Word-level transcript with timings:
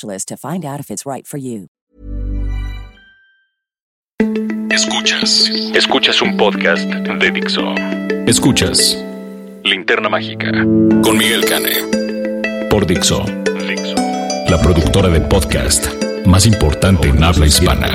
to 0.00 0.36
find 0.36 0.64
out 0.64 0.80
if 0.80 0.90
it's 0.90 1.04
right 1.04 1.26
for 1.26 1.38
you. 1.38 1.68
Escuchas. 4.70 5.50
Escuchas 5.74 6.22
un 6.22 6.36
podcast 6.36 6.84
de 6.84 7.30
Dixo. 7.30 7.74
Escuchas 8.26 8.96
Linterna 9.64 10.08
Mágica 10.08 10.50
con 11.02 11.18
Miguel 11.18 11.44
Cane. 11.44 12.68
Por 12.70 12.86
Dixo. 12.86 13.24
Dixo. 13.68 13.94
La 14.48 14.58
productora 14.62 15.08
de 15.08 15.20
podcast 15.20 15.86
más 16.24 16.46
importante 16.46 17.08
en 17.08 17.22
habla 17.22 17.46
hispana. 17.46 17.88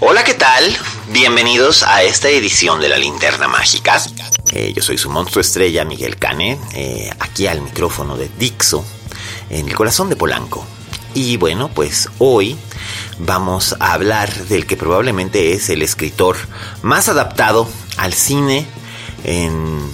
Hola, 0.00 0.24
¿qué 0.24 0.34
tal? 0.34 0.64
Bienvenidos 1.10 1.82
a 1.82 2.02
esta 2.02 2.28
edición 2.28 2.80
de 2.80 2.88
la 2.88 2.98
Linterna 2.98 3.48
Mágica. 3.48 3.98
Eh, 4.60 4.72
yo 4.74 4.82
soy 4.82 4.98
su 4.98 5.08
monstruo 5.08 5.40
estrella, 5.40 5.84
Miguel 5.84 6.16
Cane, 6.16 6.58
eh, 6.74 7.12
aquí 7.20 7.46
al 7.46 7.62
micrófono 7.62 8.16
de 8.16 8.28
Dixo, 8.40 8.84
en 9.50 9.68
el 9.68 9.74
corazón 9.76 10.08
de 10.08 10.16
Polanco. 10.16 10.66
Y 11.14 11.36
bueno, 11.36 11.70
pues 11.72 12.08
hoy 12.18 12.56
vamos 13.20 13.76
a 13.78 13.92
hablar 13.92 14.34
del 14.48 14.66
que 14.66 14.76
probablemente 14.76 15.52
es 15.52 15.70
el 15.70 15.80
escritor 15.80 16.36
más 16.82 17.08
adaptado 17.08 17.68
al 17.98 18.14
cine 18.14 18.66
en 19.22 19.88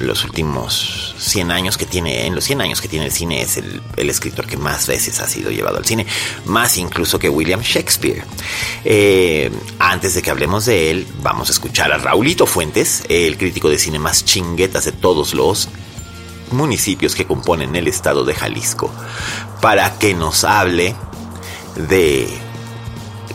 los 0.00 0.24
últimos 0.24 1.14
100 1.18 1.50
años 1.50 1.76
que 1.76 1.86
tiene, 1.86 2.26
en 2.26 2.34
los 2.34 2.44
100 2.44 2.60
años 2.60 2.80
que 2.80 2.88
tiene 2.88 3.06
el 3.06 3.12
cine, 3.12 3.42
es 3.42 3.56
el, 3.56 4.10
escritor 4.10 4.46
que 4.46 4.56
más 4.56 4.86
veces 4.86 5.20
ha 5.20 5.28
sido 5.28 5.50
llevado 5.50 5.78
al 5.78 5.84
cine, 5.84 6.06
más 6.46 6.76
incluso 6.76 7.18
que 7.18 7.28
William 7.28 7.60
Shakespeare. 7.60 8.24
Eh, 8.84 9.50
antes 9.78 10.14
de 10.14 10.22
que 10.22 10.30
hablemos 10.30 10.66
de 10.66 10.90
él, 10.90 11.06
vamos 11.22 11.48
a 11.48 11.52
escuchar 11.52 11.92
a 11.92 11.98
Raulito 11.98 12.46
Fuentes, 12.46 13.04
el 13.08 13.36
crítico 13.36 13.68
de 13.68 13.78
cine 13.78 13.98
más 13.98 14.24
chinguetas 14.24 14.84
de 14.84 14.92
todos 14.92 15.34
los 15.34 15.68
municipios 16.50 17.14
que 17.14 17.26
componen 17.26 17.76
el 17.76 17.86
estado 17.86 18.24
de 18.24 18.34
Jalisco, 18.34 18.90
para 19.60 19.98
que 19.98 20.14
nos 20.14 20.44
hable 20.44 20.94
de 21.88 22.28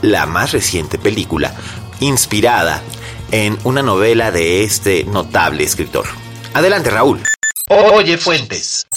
la 0.01 0.25
más 0.25 0.51
reciente 0.51 0.97
película 0.97 1.55
inspirada 1.99 2.83
en 3.31 3.57
una 3.63 3.81
novela 3.81 4.31
de 4.31 4.63
este 4.63 5.03
notable 5.05 5.63
escritor. 5.63 6.24
Adelante, 6.55 6.89
Raúl. 6.89 7.21
Oye, 7.67 8.17
Fuentes. 8.17 8.87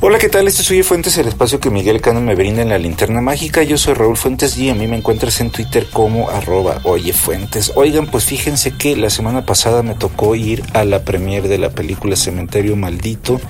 Hola, 0.00 0.18
¿qué 0.18 0.30
tal? 0.30 0.48
Este 0.48 0.62
es 0.62 0.70
Oye 0.70 0.82
Fuentes, 0.82 1.18
el 1.18 1.28
espacio 1.28 1.60
que 1.60 1.68
Miguel 1.68 2.00
Cano 2.00 2.22
me 2.22 2.34
brinda 2.34 2.62
en 2.62 2.70
la 2.70 2.78
linterna 2.78 3.20
mágica. 3.20 3.62
Yo 3.62 3.76
soy 3.76 3.92
Raúl 3.92 4.16
Fuentes 4.16 4.56
y 4.56 4.70
a 4.70 4.74
mí 4.74 4.86
me 4.86 4.96
encuentras 4.96 5.42
en 5.42 5.50
Twitter 5.50 5.86
como 5.92 6.30
arroba 6.30 6.80
Oye 6.84 7.12
Fuentes. 7.12 7.72
Oigan, 7.74 8.06
pues 8.06 8.24
fíjense 8.24 8.78
que 8.78 8.96
la 8.96 9.10
semana 9.10 9.44
pasada 9.44 9.82
me 9.82 9.94
tocó 9.94 10.36
ir 10.36 10.62
a 10.72 10.84
la 10.84 11.04
premier 11.04 11.48
de 11.48 11.58
la 11.58 11.68
película 11.68 12.16
Cementerio 12.16 12.74
Maldito 12.74 13.42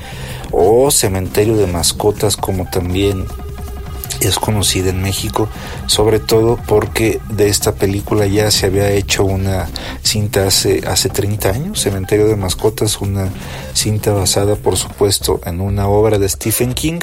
o 0.51 0.91
Cementerio 0.91 1.57
de 1.57 1.69
Mascotas, 1.69 2.37
como 2.37 2.69
también 2.69 3.27
es 4.21 4.39
conocida 4.39 4.91
en 4.91 5.03
México, 5.03 5.49
sobre 5.87 6.19
todo 6.21 6.59
porque 6.67 7.21
de 7.31 7.49
esta 7.49 7.75
película 7.75 8.27
ya 8.27 8.51
se 8.51 8.67
había 8.67 8.91
hecho 8.91 9.25
una 9.25 9.69
cinta 10.03 10.47
hace, 10.47 10.83
hace 10.87 11.09
30 11.09 11.49
años, 11.51 11.81
Cementerio 11.81 12.27
de 12.27 12.37
Mascotas, 12.37 13.01
una 13.01 13.29
cinta 13.75 14.13
basada 14.13 14.57
por 14.57 14.77
supuesto 14.77 15.41
en 15.45 15.61
una 15.61 15.89
obra 15.89 16.19
de 16.19 16.29
Stephen 16.29 16.75
King, 16.75 17.01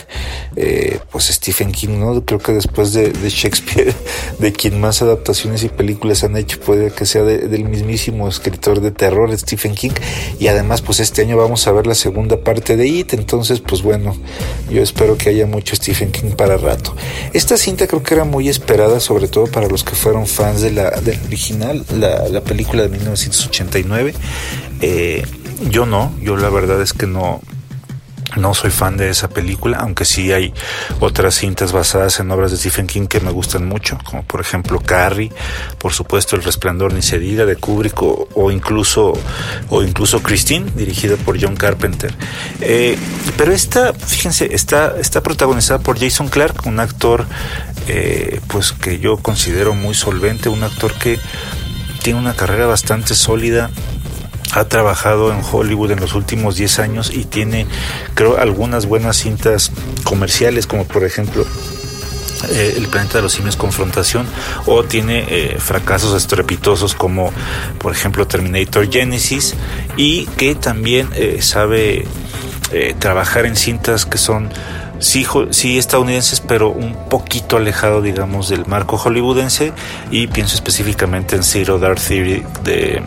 eh, 0.56 1.00
pues 1.11 1.25
Stephen 1.25 1.72
King, 1.72 2.00
¿no? 2.00 2.23
Creo 2.25 2.40
que 2.40 2.53
después 2.53 2.94
de, 2.94 3.11
Shakespeare, 3.29 3.94
de 4.40 4.51
quien 4.53 4.79
más 4.79 5.01
adaptaciones 5.01 5.63
y 5.63 5.69
películas 5.69 6.23
han 6.23 6.35
hecho, 6.38 6.59
puede 6.59 6.91
que 6.91 7.06
sea 7.06 7.23
del 7.23 7.66
mismísimo 7.66 8.28
escritor 8.28 8.81
de 8.81 8.91
terror, 8.91 9.35
Stephen 9.38 9.75
King, 9.75 9.91
y 10.40 10.47
además 10.47 10.81
pues 10.81 11.00
este 11.00 11.22
año 11.22 11.38
vamos 11.38 11.67
a 11.67 11.72
ver 11.72 11.88
la 11.88 11.95
segunda 11.95 12.38
parte 12.44 12.75
de 12.75 12.88
It, 12.88 13.13
entonces 13.13 13.59
pues 13.59 13.81
bueno, 13.81 14.16
yo 14.69 14.81
espero 14.81 15.17
que 15.17 15.29
haya 15.29 15.45
mucho 15.45 15.75
Stephen 15.75 16.11
King 16.11 16.31
para 16.31 16.57
rato. 16.57 16.91
Esta 17.34 17.57
cinta 17.57 17.88
creo 17.88 18.03
que 18.03 18.13
era 18.13 18.24
muy 18.24 18.50
esperada, 18.50 19.00
sobre 19.00 19.28
todo 19.28 19.47
para 19.47 19.68
los 19.68 19.84
que 19.84 19.96
fueron 19.96 20.28
fans 20.28 20.62
de 20.62 20.72
la, 20.72 20.91
del 20.91 21.19
original, 21.25 21.84
la, 21.97 22.28
la 22.29 22.41
película 22.41 22.84
de 22.84 22.90
1989. 22.90 24.13
Eh, 24.81 25.25
yo 25.69 25.85
no, 25.85 26.12
yo 26.22 26.38
la 26.38 26.50
verdad 26.50 26.81
es 26.81 26.94
que 26.94 27.07
no, 27.07 27.41
no 28.37 28.53
soy 28.53 28.71
fan 28.71 28.97
de 28.97 29.09
esa 29.09 29.29
película, 29.29 29.77
aunque 29.79 30.05
sí 30.05 30.31
hay 30.31 30.53
otras 30.99 31.35
cintas 31.35 31.71
basadas 31.71 32.19
en 32.19 32.31
obras 32.31 32.51
de 32.51 32.57
Stephen 32.57 32.87
King 32.87 33.07
que 33.07 33.19
me 33.19 33.31
gustan 33.31 33.67
mucho, 33.67 33.97
como 34.03 34.23
por 34.23 34.41
ejemplo 34.41 34.79
Carrie, 34.79 35.31
por 35.77 35.93
supuesto 35.93 36.35
El 36.35 36.43
Resplandor 36.43 36.93
ni 36.93 37.01
se 37.01 37.19
de 37.19 37.55
Kubrick 37.55 38.01
o, 38.01 38.51
incluso 38.51 39.13
o 39.69 39.83
incluso 39.83 40.21
Christine, 40.21 40.71
dirigida 40.75 41.15
por 41.17 41.41
John 41.41 41.55
Carpenter. 41.55 42.13
Eh, 42.61 42.97
pero 43.37 43.51
esta, 43.51 43.93
fíjense, 43.93 44.53
está, 44.53 44.95
está 44.99 45.21
protagonizada 45.21 45.79
por 45.79 45.99
Jason 45.99 46.27
Clark, 46.29 46.65
un 46.65 46.79
actor 46.79 47.25
eh, 47.87 48.39
pues 48.47 48.71
que 48.71 48.99
yo 48.99 49.17
considero 49.17 49.73
muy 49.73 49.93
solvente, 49.93 50.49
un 50.49 50.63
actor 50.63 50.93
que 50.93 51.19
tiene 52.01 52.19
una 52.19 52.33
carrera 52.33 52.65
bastante 52.65 53.13
sólida 53.13 53.69
ha 54.53 54.66
trabajado 54.66 55.31
en 55.31 55.41
Hollywood 55.50 55.91
en 55.91 56.00
los 56.00 56.13
últimos 56.13 56.56
10 56.56 56.79
años 56.79 57.12
y 57.13 57.25
tiene, 57.25 57.67
creo, 58.13 58.38
algunas 58.38 58.85
buenas 58.85 59.17
cintas 59.17 59.72
comerciales, 60.03 60.67
como 60.67 60.85
por 60.85 61.03
ejemplo 61.03 61.45
eh, 62.50 62.73
El 62.78 62.88
planeta 62.88 63.19
de 63.19 63.22
los 63.22 63.34
simios 63.34 63.56
confrontación, 63.56 64.28
o 64.66 64.84
tiene 64.84 65.25
eh, 65.29 65.57
fracasos 65.59 66.16
estrepitosos 66.16 66.95
como 66.95 67.31
por 67.78 67.94
ejemplo 67.94 68.28
Terminator 68.28 68.91
Genesis, 68.91 69.56
y 69.95 70.25
que 70.38 70.56
también 70.56 71.09
eh, 71.16 71.40
sabe 71.41 72.06
trabajar 73.00 73.45
en 73.45 73.57
cintas 73.57 74.06
que 74.06 74.17
son 74.17 74.50
sí, 75.00 75.28
sí 75.50 75.78
estadounidenses, 75.78 76.40
pero 76.40 76.69
un 76.69 77.09
poquito 77.09 77.57
alejado, 77.57 78.01
digamos, 78.01 78.47
del 78.47 78.66
marco 78.66 78.97
hollywoodense, 78.97 79.73
y 80.09 80.28
pienso 80.28 80.56
específicamente 80.56 81.35
en 81.35 81.44
Zero 81.44 81.79
Dark 81.79 82.00
Theory 82.00 82.45
de 82.63 83.03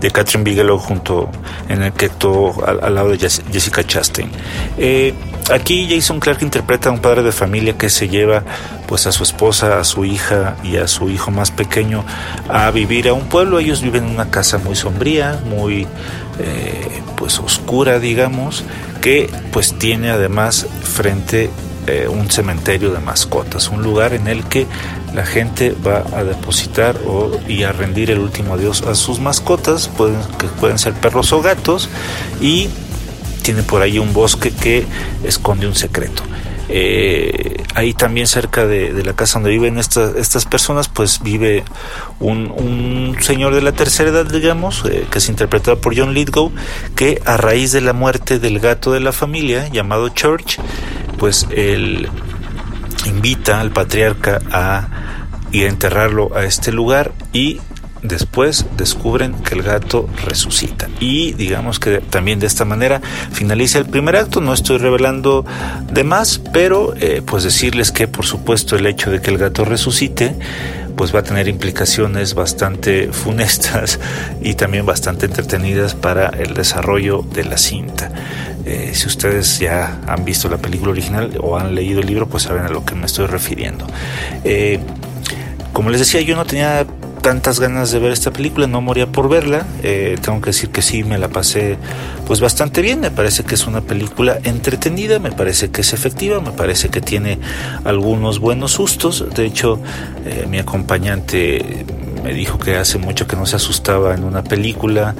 de 0.00 0.10
Catherine 0.10 0.44
Bigelow 0.44 0.78
junto 0.78 1.30
en 1.68 1.82
el 1.82 1.92
que 1.92 2.06
actuó 2.06 2.54
al, 2.64 2.94
lado 2.94 3.10
de 3.10 3.18
Jessica 3.18 3.84
Chastain. 3.84 4.30
Eh, 4.76 5.14
aquí 5.52 5.88
Jason 5.90 6.20
Clark 6.20 6.42
interpreta 6.42 6.88
a 6.88 6.92
un 6.92 7.00
padre 7.00 7.22
de 7.22 7.32
familia 7.32 7.76
que 7.76 7.90
se 7.90 8.08
lleva 8.08 8.44
pues 8.86 9.06
a 9.06 9.12
su 9.12 9.22
esposa, 9.22 9.78
a 9.78 9.84
su 9.84 10.04
hija 10.04 10.56
y 10.62 10.76
a 10.76 10.88
su 10.88 11.10
hijo 11.10 11.30
más 11.30 11.50
pequeño 11.50 12.04
a 12.48 12.70
vivir 12.70 13.08
a 13.08 13.12
un 13.12 13.28
pueblo. 13.28 13.58
Ellos 13.58 13.82
viven 13.82 14.04
en 14.04 14.10
una 14.10 14.30
casa 14.30 14.58
muy 14.58 14.76
sombría, 14.76 15.40
muy 15.44 15.86
eh, 16.38 17.02
pues 17.16 17.38
oscura, 17.38 17.98
digamos, 17.98 18.64
que 19.00 19.30
pues 19.52 19.78
tiene 19.78 20.10
además 20.10 20.66
frente 20.82 21.50
eh, 21.86 22.06
un 22.06 22.30
cementerio 22.30 22.90
de 22.90 23.00
mascotas, 23.00 23.68
un 23.68 23.82
lugar 23.82 24.12
en 24.12 24.28
el 24.28 24.44
que 24.44 24.66
la 25.14 25.24
gente 25.24 25.74
va 25.86 26.04
a 26.12 26.24
depositar 26.24 26.96
y 27.48 27.62
a 27.62 27.72
rendir 27.72 28.10
el 28.10 28.18
último 28.18 28.54
adiós 28.54 28.82
a 28.82 28.94
sus 28.94 29.20
mascotas, 29.20 29.88
pueden, 29.88 30.20
que 30.38 30.46
pueden 30.46 30.78
ser 30.78 30.94
perros 30.94 31.32
o 31.32 31.42
gatos, 31.42 31.88
y 32.40 32.68
tiene 33.42 33.62
por 33.62 33.82
ahí 33.82 33.98
un 33.98 34.12
bosque 34.12 34.50
que 34.50 34.84
esconde 35.24 35.66
un 35.66 35.74
secreto. 35.74 36.22
Eh, 36.70 37.64
ahí 37.74 37.94
también 37.94 38.26
cerca 38.26 38.66
de, 38.66 38.92
la 39.02 39.14
casa 39.14 39.38
donde 39.38 39.50
viven 39.50 39.78
estas, 39.78 40.44
personas, 40.44 40.88
pues 40.88 41.22
vive 41.22 41.64
un, 42.20 43.16
señor 43.20 43.54
de 43.54 43.62
la 43.62 43.72
tercera 43.72 44.10
edad, 44.10 44.26
digamos, 44.26 44.84
eh, 44.84 45.06
que 45.10 45.18
es 45.18 45.28
interpretado 45.28 45.80
por 45.80 45.96
John 45.96 46.12
Lithgow, 46.12 46.52
que 46.94 47.22
a 47.24 47.36
raíz 47.38 47.72
de 47.72 47.80
la 47.80 47.94
muerte 47.94 48.38
del 48.38 48.60
gato 48.60 48.92
de 48.92 49.00
la 49.00 49.12
familia, 49.12 49.68
llamado 49.68 50.10
Church, 50.10 50.58
pues 51.18 51.46
él 51.50 52.08
invita 53.08 53.60
al 53.60 53.70
patriarca 53.70 54.40
a 54.52 54.88
ir 55.52 55.66
a 55.66 55.68
enterrarlo 55.68 56.36
a 56.36 56.44
este 56.44 56.72
lugar 56.72 57.12
y 57.32 57.60
después 58.02 58.66
descubren 58.76 59.34
que 59.42 59.54
el 59.54 59.62
gato 59.62 60.08
resucita. 60.24 60.88
Y 61.00 61.32
digamos 61.32 61.78
que 61.80 61.98
también 61.98 62.38
de 62.38 62.46
esta 62.46 62.64
manera 62.64 63.00
finaliza 63.32 63.78
el 63.78 63.86
primer 63.86 64.16
acto. 64.16 64.40
No 64.40 64.52
estoy 64.52 64.78
revelando 64.78 65.44
de 65.90 66.04
más, 66.04 66.40
pero 66.52 66.94
eh, 66.96 67.22
pues 67.24 67.44
decirles 67.44 67.92
que 67.92 68.08
por 68.08 68.24
supuesto 68.24 68.76
el 68.76 68.86
hecho 68.86 69.10
de 69.10 69.20
que 69.20 69.30
el 69.30 69.38
gato 69.38 69.64
resucite 69.64 70.36
pues 70.98 71.14
va 71.14 71.20
a 71.20 71.22
tener 71.22 71.46
implicaciones 71.46 72.34
bastante 72.34 73.12
funestas 73.12 74.00
y 74.42 74.54
también 74.54 74.84
bastante 74.84 75.26
entretenidas 75.26 75.94
para 75.94 76.26
el 76.30 76.52
desarrollo 76.54 77.22
de 77.22 77.44
la 77.44 77.56
cinta. 77.56 78.10
Eh, 78.66 78.90
si 78.92 79.06
ustedes 79.06 79.60
ya 79.60 80.00
han 80.06 80.24
visto 80.24 80.48
la 80.48 80.58
película 80.58 80.90
original 80.90 81.38
o 81.40 81.56
han 81.56 81.74
leído 81.74 82.00
el 82.00 82.06
libro, 82.06 82.28
pues 82.28 82.42
saben 82.42 82.64
a 82.64 82.68
lo 82.68 82.84
que 82.84 82.96
me 82.96 83.06
estoy 83.06 83.26
refiriendo. 83.26 83.86
Eh, 84.44 84.80
como 85.72 85.90
les 85.90 86.00
decía, 86.00 86.20
yo 86.20 86.34
no 86.34 86.44
tenía 86.44 86.84
tantas 87.18 87.60
ganas 87.60 87.90
de 87.90 87.98
ver 87.98 88.12
esta 88.12 88.32
película, 88.32 88.66
no 88.66 88.80
moría 88.80 89.06
por 89.06 89.28
verla. 89.28 89.66
Eh, 89.82 90.16
tengo 90.20 90.40
que 90.40 90.46
decir 90.46 90.70
que 90.70 90.82
sí, 90.82 91.04
me 91.04 91.18
la 91.18 91.28
pasé 91.28 91.76
pues 92.26 92.40
bastante 92.40 92.82
bien. 92.82 93.00
Me 93.00 93.10
parece 93.10 93.44
que 93.44 93.54
es 93.54 93.66
una 93.66 93.80
película 93.80 94.38
entretenida, 94.44 95.18
me 95.18 95.32
parece 95.32 95.70
que 95.70 95.82
es 95.82 95.92
efectiva, 95.92 96.40
me 96.40 96.52
parece 96.52 96.88
que 96.88 97.00
tiene 97.00 97.38
algunos 97.84 98.38
buenos 98.38 98.72
sustos. 98.72 99.24
De 99.34 99.44
hecho, 99.44 99.78
eh, 100.24 100.46
mi 100.48 100.58
acompañante 100.58 101.84
me 102.22 102.32
dijo 102.32 102.58
que 102.58 102.76
hace 102.76 102.98
mucho 102.98 103.26
que 103.26 103.36
no 103.36 103.46
se 103.46 103.56
asustaba 103.56 104.14
en 104.14 104.24
una 104.24 104.42
película. 104.42 105.14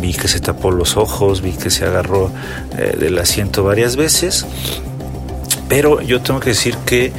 Vi 0.00 0.14
que 0.14 0.28
se 0.28 0.40
tapó 0.40 0.70
los 0.70 0.96
ojos, 0.96 1.42
vi 1.42 1.52
que 1.52 1.70
se 1.70 1.84
agarró 1.84 2.30
eh, 2.76 2.96
del 2.98 3.18
asiento 3.18 3.64
varias 3.64 3.96
veces. 3.96 4.46
Pero 5.68 6.00
yo 6.02 6.20
tengo 6.20 6.40
que 6.40 6.50
decir 6.50 6.76
que 6.84 7.12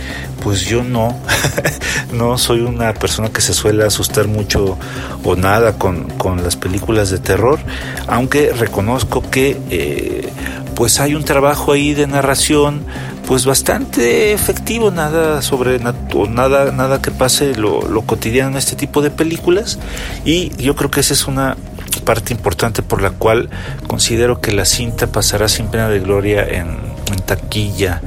pues 0.45 0.62
yo 0.62 0.83
no, 0.83 1.19
no 2.13 2.38
soy 2.38 2.59
una 2.59 2.94
persona 2.94 3.30
que 3.30 3.42
se 3.42 3.51
suele 3.51 3.83
asustar 3.83 4.27
mucho 4.27 4.77
o 5.24 5.36
nada 5.36 5.80
con, 5.80 6.06
las 6.44 6.56
películas 6.56 7.09
de 7.09 7.18
terror, 7.18 7.57
aunque 8.06 8.53
reconozco 8.53 9.27
que 9.27 9.57
eh, 9.71 10.30
pues 10.75 11.00
hay 11.00 11.15
un 11.15 11.24
trabajo 11.24 11.71
ahí 11.71 11.95
de 11.95 12.06
narración 12.06 12.83
pues 13.25 13.47
bastante 13.47 14.33
efectivo, 14.33 14.92
nada 14.92 15.42
sobre 15.42 15.80
nada, 15.80 16.71
nada 16.71 17.01
que 17.01 17.09
pase 17.09 17.56
lo, 17.56 17.81
lo 17.88 18.03
cotidiano 18.03 18.51
en 18.51 18.57
este 18.57 18.75
tipo 18.75 19.01
de 19.01 19.09
películas 19.09 19.80
y 20.25 20.56
yo 20.62 20.75
creo 20.75 20.92
que 20.92 21.00
esa 21.00 21.15
es 21.15 21.25
una 21.25 21.57
parte 22.06 22.33
importante 22.33 22.83
por 22.83 23.01
la 23.01 23.09
cual 23.09 23.50
considero 23.88 24.42
que 24.42 24.51
la 24.51 24.65
cinta 24.65 25.07
pasará 25.07 25.47
sin 25.47 25.69
pena 25.69 25.89
de 25.89 26.01
gloria 26.01 26.44
en, 26.47 26.94
taquilla. 27.25 28.01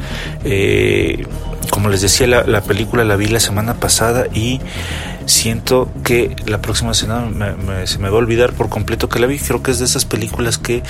Eh, 0.45 1.27
como 1.71 1.89
les 1.89 2.01
decía, 2.01 2.27
la, 2.27 2.61
película 2.63 3.05
la 3.05 3.17
vi 3.17 3.27
la 3.27 3.41
semana 3.41 3.75
pasada 3.75 4.27
y 4.33 4.61
siento 5.27 5.91
que 6.05 6.35
la 6.47 6.61
próxima 6.61 6.95
semana 6.95 7.55
se 7.87 7.99
me 7.99 8.09
va 8.09 8.17
a 8.17 8.19
olvidar 8.19 8.53
por 8.53 8.69
completo 8.69 9.09
que 9.09 9.19
la 9.19 9.27
vi. 9.27 9.39
Creo 9.39 9.63
que 9.63 9.71
es 9.71 9.79
de 9.79 9.85
esas 9.85 10.05
películas 10.05 10.59
que 10.59 10.83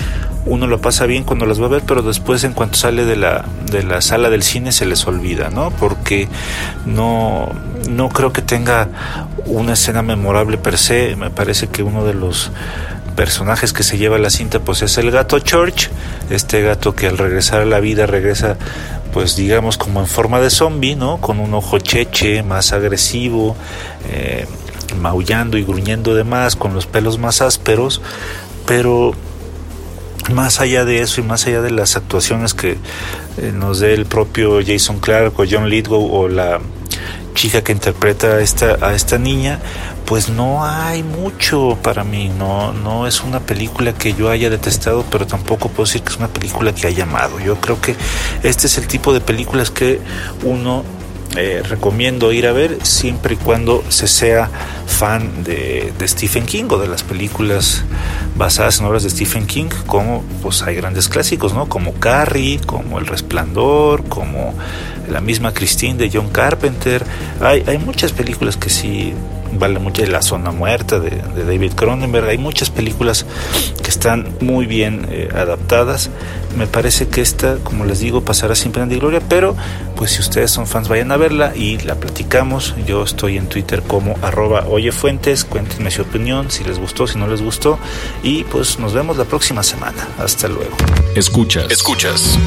uno 0.47 0.67
lo 0.67 0.81
pasa 0.81 1.07
bien 1.07 1.25
cuando 1.25 1.47
las 1.47 1.61
va 1.61 1.67
a 1.67 1.71
ver, 1.71 1.83
pero 1.87 2.03
después 2.03 2.45
en 2.45 2.53
cuanto 2.53 2.77
sale 2.77 3.05
de 3.05 3.17
la, 3.17 3.45
de 3.71 3.83
la 3.83 4.01
sala 4.01 4.31
del 4.31 4.43
cine 4.43 4.73
se 4.73 4.87
les 4.87 5.07
olvida, 5.07 5.51
¿no? 5.51 5.71
Porque 5.71 6.29
no, 6.87 7.49
no 7.91 8.09
creo 8.09 8.33
que 8.33 8.43
tenga 8.43 8.89
una 9.47 9.75
escena 9.75 10.03
memorable 10.03 10.59
per 10.59 10.79
se. 10.79 11.17
Me 11.17 11.31
parece 11.31 11.69
que 11.69 11.83
uno 11.83 12.05
de 12.05 12.15
los 12.15 12.51
personajes 13.19 13.73
que 13.73 13.83
se 13.83 13.99
lleva 13.99 14.17
la 14.17 14.31
cinta 14.31 14.61
pues 14.61 14.81
es 14.83 14.97
el 14.97 15.11
gato 15.11 15.41
Church, 15.41 15.91
este 16.31 16.63
gato 16.63 16.95
que 16.95 17.09
al 17.09 17.19
regresar 17.19 17.63
a 17.63 17.65
la 17.65 17.81
vida 17.81 18.07
regresa 18.07 18.57
pues 19.13 19.37
digamos 19.37 19.77
como 19.77 20.01
en 20.01 20.07
forma 20.07 20.41
de 20.41 20.51
zombie, 20.51 20.97
¿no? 20.97 21.19
Con 21.21 21.41
un 21.41 21.55
ojo 21.55 21.79
cheche, 21.79 22.43
más 22.43 22.73
agresivo, 22.73 23.57
eh, 24.11 24.47
maullando 25.01 25.59
y 25.59 25.65
gruñendo 25.65 26.15
de 26.15 26.25
más, 26.25 26.57
con 26.57 26.75
los 26.75 26.87
pelos 26.87 27.19
más 27.19 27.43
ásperos, 27.43 28.01
pero 28.67 29.13
más 30.33 30.61
allá 30.61 30.85
de 30.85 31.01
eso 31.01 31.21
y 31.21 31.25
más 31.25 31.47
allá 31.47 31.63
de 31.63 31.71
las 31.71 31.97
actuaciones 31.97 32.55
que 32.55 32.73
eh, 33.39 33.53
nos 33.55 33.81
dé 33.81 33.95
el 33.95 34.07
propio 34.07 34.61
Jason 34.65 34.99
Clark 34.99 35.39
o 35.39 35.45
John 35.51 35.69
Lithgow 35.69 36.13
o 36.13 36.29
la 36.29 36.61
chica 37.39 37.63
que 37.63 37.71
interpreta 37.71 38.27
a 38.27 38.41
esta, 38.41 38.85
a 38.85 38.95
esta 38.95 39.17
niña, 39.17 39.61
pues 40.07 40.29
no 40.29 40.65
hay 40.65 41.05
mucho 41.05 41.79
para 41.81 42.03
mí, 42.03 42.33
no, 42.37 42.73
no 42.73 43.07
es 43.07 43.23
una 43.23 43.39
película 43.39 43.93
que 43.93 44.13
yo 44.13 44.29
haya 44.29 44.51
detestado, 44.51 45.05
pero 45.09 45.25
tampoco 45.25 45.69
puedo 45.69 45.85
decir 45.85 46.03
que 46.03 46.11
es 46.11 46.17
una 46.17 46.27
película 46.27 46.75
que 46.75 46.89
haya 46.89 47.05
amado. 47.05 47.39
Yo 47.39 47.55
creo 47.61 47.81
que 47.81 47.95
este 48.43 48.67
es 48.67 48.77
el 48.77 48.89
tipo 48.89 49.13
de 49.13 49.21
películas 49.21 49.71
que 49.71 50.01
uno 50.43 50.83
eh, 51.37 51.63
recomiendo 51.63 52.33
ir 52.33 52.49
a 52.49 52.53
ver 52.53 52.79
siempre 52.85 53.35
y 53.35 53.37
cuando 53.37 53.85
se 53.89 54.09
sea 54.09 54.51
fan 54.87 55.45
de, 55.45 55.93
de, 55.97 56.09
Stephen 56.09 56.45
King 56.45 56.65
o 56.71 56.79
de 56.79 56.89
las 56.89 57.05
películas 57.05 57.85
basadas 58.35 58.81
en 58.81 58.87
obras 58.87 59.05
de 59.05 59.11
Stephen 59.11 59.47
King, 59.47 59.69
como 59.87 60.25
pues 60.43 60.63
hay 60.63 60.75
grandes 60.75 61.09
clásicos, 61.09 61.55
¿no? 61.55 61.69
Como 61.69 61.93
Carrie, 61.95 62.59
como 62.67 62.99
El 62.99 63.07
Resplandor, 63.07 64.09
como 64.09 64.55
la 65.09 65.21
misma 65.21 65.53
Christine 65.53 65.95
de 65.95 66.11
John 66.13 66.29
Carpenter. 66.29 67.05
Hay, 67.41 67.65
hay 67.67 67.79
muchas 67.79 68.13
películas 68.13 68.57
que 68.57 68.71
sí 68.71 69.15
vale 69.53 69.79
mucho 69.79 70.05
La 70.07 70.23
Zona 70.23 70.51
Muerta 70.51 70.99
de, 71.01 71.23
David 71.45 71.73
Cronenberg. 71.75 72.29
Hay 72.29 72.39
muchas 72.39 72.71
películas 72.71 73.27
que 73.83 73.91
están 73.91 74.35
muy 74.41 74.67
bien 74.67 75.07
eh, 75.11 75.29
adaptadas. 75.35 76.11
Me 76.57 76.67
parece 76.67 77.09
que 77.09 77.21
esta, 77.21 77.57
como 77.57 77.85
les 77.85 78.01
digo, 78.01 78.23
pasará 78.23 78.55
sin 78.55 78.73
pena 78.73 78.87
de 78.87 78.97
gloria, 78.97 79.21
pero 79.29 79.57
pues 79.97 80.13
si 80.13 80.21
ustedes 80.21 80.51
son 80.51 80.67
fans 80.67 80.89
vayan 80.89 81.13
a 81.13 81.17
verla 81.17 81.55
y 81.55 81.79
la 81.79 81.95
platicamos. 81.95 82.75
Yo 82.87 83.05
estoy 83.05 83.37
en 83.37 83.49
Twitter 83.49 83.83
como 83.83 84.17
arroba 84.23 84.67
oyefuentes, 84.69 85.45
cuéntenme 85.45 85.91
su 85.91 86.03
opinión, 86.03 86.51
si 86.51 86.65
les 86.65 86.79
gustó, 86.79 87.07
si 87.07 87.19
no 87.19 87.27
les 87.27 87.43
gustó 87.43 87.79
y 88.23 88.45
pues 88.45 88.79
nos 88.79 88.93
vemos 88.93 89.17
la 89.17 89.25
próxima 89.25 89.63
semana. 89.63 90.09
Hasta 90.19 90.49
luego. 90.49 90.77
Escuchas, 91.15 91.71
escuchas. 91.71 92.39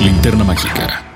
Linterna 0.00 0.44
Mágica. 0.44 1.07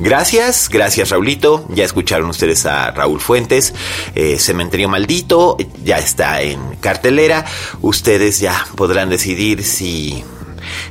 Gracias, 0.00 0.68
gracias 0.68 1.10
Raulito. 1.10 1.64
Ya 1.70 1.84
escucharon 1.84 2.30
ustedes 2.30 2.66
a 2.66 2.90
Raúl 2.92 3.20
Fuentes. 3.20 3.74
Eh, 4.14 4.38
Cementerio 4.38 4.88
Maldito 4.88 5.56
ya 5.84 5.98
está 5.98 6.40
en 6.42 6.76
cartelera. 6.76 7.44
Ustedes 7.80 8.38
ya 8.38 8.66
podrán 8.76 9.08
decidir 9.10 9.64
si 9.64 10.24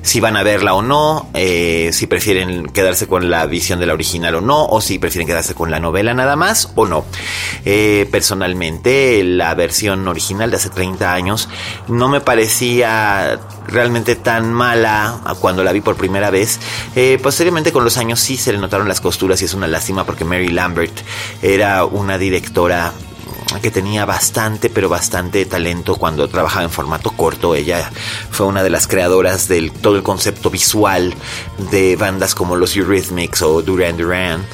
si 0.01 0.20
van 0.20 0.38
a 0.38 0.44
verla 0.44 0.74
o 0.74 0.82
no, 0.82 1.30
eh, 1.34 1.89
si 1.94 2.08
prefieren 2.08 2.68
quedarse 2.68 3.08
con 3.08 3.30
la 3.30 3.46
visión 3.46 3.80
de 3.80 3.86
la 3.86 3.94
original 3.94 4.36
o 4.36 4.42
no, 4.42 4.66
o 4.66 4.82
si 4.82 5.00
prefieren 5.00 5.27
quedarse 5.27 5.54
con 5.54 5.72
la 5.72 5.80
novela 5.80 6.13
nada 6.13 6.36
más 6.36 6.72
o 6.75 6.86
no. 6.86 7.06
Eh, 7.66 8.08
personalmente, 8.12 9.24
la 9.24 9.54
versión 9.56 10.08
original 10.08 10.51
de 10.51 10.58
hace 10.58 10.70
30 10.70 11.13
años 11.13 11.50
no 11.88 12.10
me 12.10 12.22
parecía 12.22 13.39
realmente 13.68 14.16
tan 14.16 14.54
mala 14.54 15.20
cuando 15.39 15.63
la 15.63 15.72
vi 15.72 15.82
por 15.82 15.96
primera 15.96 16.30
vez. 16.30 16.60
Eh, 16.96 17.20
posteriormente 17.22 17.72
con 17.72 17.84
los 17.84 17.98
años 17.98 18.20
sí 18.20 18.38
se 18.38 18.54
le 18.54 18.60
notaron 18.60 18.88
las 18.88 19.01
costuras 19.01 19.42
y 19.42 19.46
es 19.46 19.54
una 19.54 19.68
lástima 19.68 20.06
porque 20.06 20.25
Mary 20.25 20.50
Lambert 20.50 20.94
era 21.42 21.86
una 21.86 22.18
directora 22.18 22.94
que 23.62 23.72
tenía 23.72 24.06
bastante, 24.06 24.70
pero 24.70 24.89
bastante 24.89 25.46
talento 25.46 25.96
cuando 25.96 26.27
trabajaba 26.27 26.63
en 26.63 26.70
formato 26.70 27.12
corto. 27.12 27.56
Ella 27.56 27.89
fue 28.30 28.46
una 28.46 28.63
de 28.63 28.70
las 28.70 28.88
creadoras 28.88 29.48
del 29.48 29.72
todo 29.72 29.96
el 29.96 30.04
concepto 30.04 30.50
visual 30.50 31.16
de 31.72 31.96
bandas 31.96 32.36
como 32.36 32.56
los 32.56 32.75
Eurythmics 32.75 33.42
o 33.42 33.62
Duran 33.62 33.98
Duran. 33.98 34.46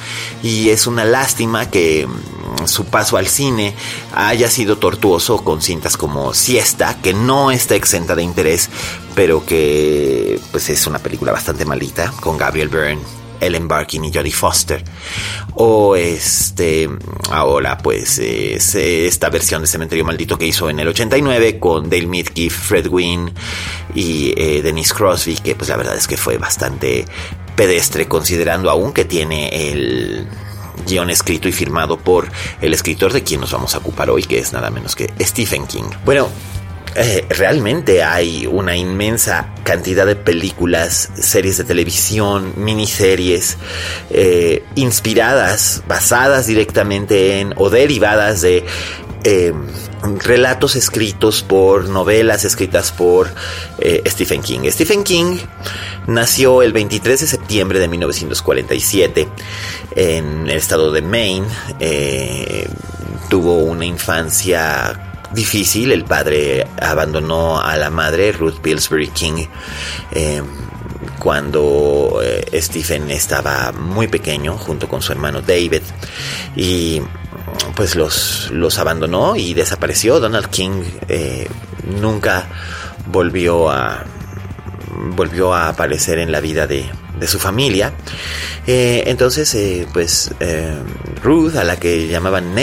Y 0.42 0.70
es 0.70 0.86
una 0.86 1.04
lástima 1.04 1.70
que 1.70 2.06
mm, 2.06 2.66
su 2.66 2.86
paso 2.86 3.16
al 3.16 3.26
cine 3.26 3.74
haya 4.14 4.48
sido 4.48 4.78
tortuoso 4.78 5.42
con 5.44 5.60
cintas 5.60 5.96
como 5.96 6.32
Siesta, 6.32 6.96
que 7.02 7.14
no 7.14 7.50
está 7.50 7.74
exenta 7.74 8.14
de 8.14 8.22
interés, 8.22 8.70
pero 9.14 9.44
que 9.44 10.40
pues 10.52 10.70
es 10.70 10.86
una 10.86 10.98
película 10.98 11.32
bastante 11.32 11.64
malita 11.64 12.12
con 12.20 12.38
Gabriel 12.38 12.68
Byrne 12.68 13.23
Ellen 13.44 13.68
Barkin 13.68 14.04
y 14.04 14.12
Jodie 14.12 14.32
Foster. 14.32 14.82
O 15.54 15.96
este, 15.96 16.88
ahora 17.30 17.78
pues 17.78 18.18
es 18.18 18.74
esta 18.74 19.30
versión 19.30 19.62
de 19.62 19.68
Cementerio 19.68 20.04
Maldito 20.04 20.36
que 20.36 20.46
hizo 20.46 20.68
en 20.68 20.80
el 20.80 20.88
89 20.88 21.58
con 21.58 21.88
Dale 21.88 22.06
Midkiff, 22.06 22.54
Fred 22.54 22.88
Wynn 22.88 23.32
y 23.94 24.34
eh, 24.36 24.62
Denise 24.62 24.94
Crosby, 24.94 25.36
que 25.36 25.54
pues 25.54 25.68
la 25.68 25.76
verdad 25.76 25.96
es 25.96 26.06
que 26.06 26.16
fue 26.16 26.38
bastante 26.38 27.04
pedestre 27.56 28.06
considerando 28.06 28.70
aún 28.70 28.92
que 28.92 29.04
tiene 29.04 29.70
el 29.70 30.26
guion 30.86 31.10
escrito 31.10 31.48
y 31.48 31.52
firmado 31.52 31.98
por 31.98 32.30
el 32.60 32.74
escritor 32.74 33.12
de 33.12 33.22
quien 33.22 33.40
nos 33.40 33.52
vamos 33.52 33.74
a 33.74 33.78
ocupar 33.78 34.10
hoy, 34.10 34.24
que 34.24 34.38
es 34.38 34.52
nada 34.52 34.70
menos 34.70 34.96
que 34.96 35.12
Stephen 35.20 35.66
King. 35.66 35.84
Bueno, 36.04 36.28
eh, 36.96 37.26
realmente 37.28 38.02
hay 38.04 38.46
una 38.46 38.76
inmensa 38.76 39.52
cantidad 39.64 40.06
de 40.06 40.14
películas, 40.14 41.10
series 41.14 41.58
de 41.58 41.64
televisión, 41.64 42.52
miniseries, 42.56 43.56
eh, 44.10 44.62
inspiradas, 44.76 45.82
basadas 45.88 46.46
directamente 46.46 47.40
en 47.40 47.52
o 47.56 47.70
derivadas 47.70 48.42
de 48.42 48.64
eh, 49.24 49.52
relatos 50.22 50.76
escritos 50.76 51.42
por 51.42 51.88
novelas 51.88 52.44
escritas 52.44 52.92
por 52.92 53.28
eh, 53.78 54.02
Stephen 54.06 54.42
King. 54.42 54.70
Stephen 54.70 55.02
King 55.02 55.38
nació 56.06 56.62
el 56.62 56.72
23 56.72 57.20
de 57.20 57.26
septiembre 57.26 57.78
de 57.80 57.88
1947 57.88 59.28
en 59.96 60.48
el 60.48 60.56
estado 60.56 60.92
de 60.92 61.02
Maine. 61.02 61.46
Tuvo 63.30 63.56
una 63.64 63.86
infancia 63.86 65.13
difícil. 65.34 65.92
El 65.92 66.04
padre 66.04 66.66
abandonó 66.80 67.60
a 67.60 67.76
la 67.76 67.90
madre, 67.90 68.32
Ruth 68.32 68.60
Pillsbury 68.60 69.08
King, 69.08 69.46
cuando 71.18 72.20
Stephen 72.52 73.10
estaba 73.10 73.72
muy 73.72 74.08
pequeño, 74.08 74.56
junto 74.56 74.88
con 74.88 75.02
su 75.02 75.12
hermano 75.12 75.40
David. 75.40 75.82
Y 76.56 77.00
pues 77.74 77.96
los, 77.96 78.50
los 78.50 78.78
abandonó 78.78 79.36
y 79.36 79.54
desapareció. 79.54 80.20
Donald 80.20 80.48
King 80.48 80.82
eh, 81.08 81.48
nunca 82.00 82.46
volvió 83.06 83.70
a 83.70 84.04
volvió 85.16 85.52
a 85.52 85.68
aparecer 85.68 86.18
en 86.18 86.30
la 86.30 86.40
vida 86.40 86.66
de, 86.66 86.88
su 87.26 87.38
familia. 87.38 87.92
Eh, 88.66 89.04
entonces, 89.06 89.54
eh, 89.54 89.86
pues 89.92 90.30
Ruth, 91.22 91.56
a 91.56 91.64
la 91.64 91.78
que 91.78 92.06
llamaban 92.06 92.54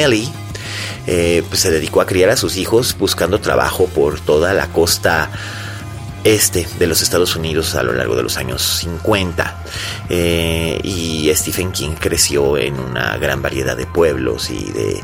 Nelly, 1.08 1.41
pues 1.48 1.62
se 1.62 1.72
dedicó 1.72 2.01
a 2.01 2.05
criar 2.05 2.29
a 2.29 2.38
sus 2.38 2.58
hijos 2.58 2.96
buscando 2.98 3.39
trabajo 3.39 3.88
por 3.88 4.20
toda 4.20 4.53
la 4.53 4.67
costa 4.67 5.29
este 6.24 6.67
de 6.77 6.88
los 6.88 7.01
Estados 7.01 7.36
Unidos 7.36 7.75
a 7.75 7.84
lo 7.84 7.93
largo 7.93 8.15
de 8.15 8.24
los 8.24 8.38
años 8.38 8.62
50. 8.62 9.63
Eh, 10.10 10.79
y 10.84 11.31
Stephen 11.34 11.72
King 11.72 11.96
creció 12.00 12.58
en 12.58 12.79
una 12.79 13.17
gran 13.17 13.41
variedad 13.41 13.75
de 13.75 13.88
pueblos 13.88 14.50
y 14.50 14.72
de 14.72 15.01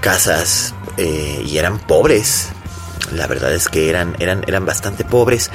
casas 0.00 0.74
eh, 0.96 1.44
y 1.46 1.58
eran 1.58 1.78
pobres. 1.78 2.48
La 3.12 3.26
verdad 3.26 3.54
es 3.54 3.68
que 3.68 3.88
eran, 3.88 4.16
eran, 4.18 4.42
eran 4.46 4.66
bastante 4.66 5.04
pobres 5.04 5.50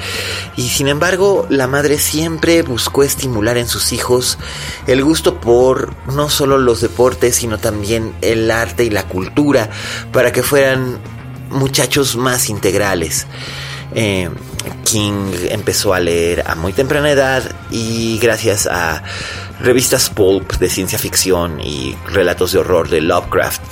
y 0.56 0.68
sin 0.68 0.88
embargo 0.88 1.46
la 1.50 1.66
madre 1.66 1.98
siempre 1.98 2.62
buscó 2.62 3.02
estimular 3.02 3.58
en 3.58 3.68
sus 3.68 3.92
hijos 3.92 4.38
el 4.86 5.04
gusto 5.04 5.38
por 5.38 5.94
no 6.06 6.30
solo 6.30 6.56
los 6.56 6.80
deportes 6.80 7.36
sino 7.36 7.58
también 7.58 8.14
el 8.22 8.50
arte 8.50 8.84
y 8.84 8.90
la 8.90 9.06
cultura 9.06 9.68
para 10.12 10.32
que 10.32 10.42
fueran 10.42 10.98
muchachos 11.50 12.16
más 12.16 12.48
integrales. 12.48 13.26
Eh, 13.94 14.30
King 14.84 15.32
empezó 15.48 15.94
a 15.94 16.00
leer 16.00 16.44
a 16.46 16.54
muy 16.54 16.72
temprana 16.72 17.10
edad 17.10 17.42
y 17.70 18.18
gracias 18.18 18.66
a 18.66 19.02
revistas 19.60 20.10
pulp 20.10 20.52
de 20.54 20.68
ciencia 20.68 20.98
ficción 20.98 21.60
y 21.60 21.96
relatos 22.06 22.52
de 22.52 22.58
horror 22.58 22.88
de 22.88 23.00
Lovecraft 23.00 23.62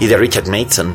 y 0.00 0.06
de 0.06 0.16
Richard 0.16 0.46
Mason 0.46 0.94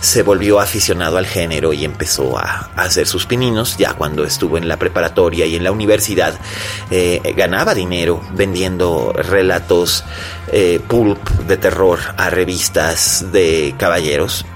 se 0.00 0.22
volvió 0.22 0.60
aficionado 0.60 1.18
al 1.18 1.26
género 1.26 1.72
y 1.72 1.84
empezó 1.84 2.38
a, 2.38 2.70
hacer 2.76 3.06
sus 3.06 3.26
pininos. 3.26 3.76
Ya 3.76 3.94
cuando 3.94 4.24
estuvo 4.24 4.58
en 4.58 4.68
la 4.68 4.76
preparatoria 4.76 5.46
y 5.46 5.56
en 5.56 5.64
la 5.64 5.72
universidad 5.72 6.38
eh, 6.90 7.34
ganaba 7.36 7.74
dinero 7.74 8.22
vendiendo 8.32 9.12
relatos 9.12 10.04
eh, 10.52 10.80
pulp 10.86 11.28
de 11.28 11.56
terror 11.56 11.98
a 12.16 12.30
revistas 12.30 13.32
de 13.32 13.74
caballeros 13.78 14.46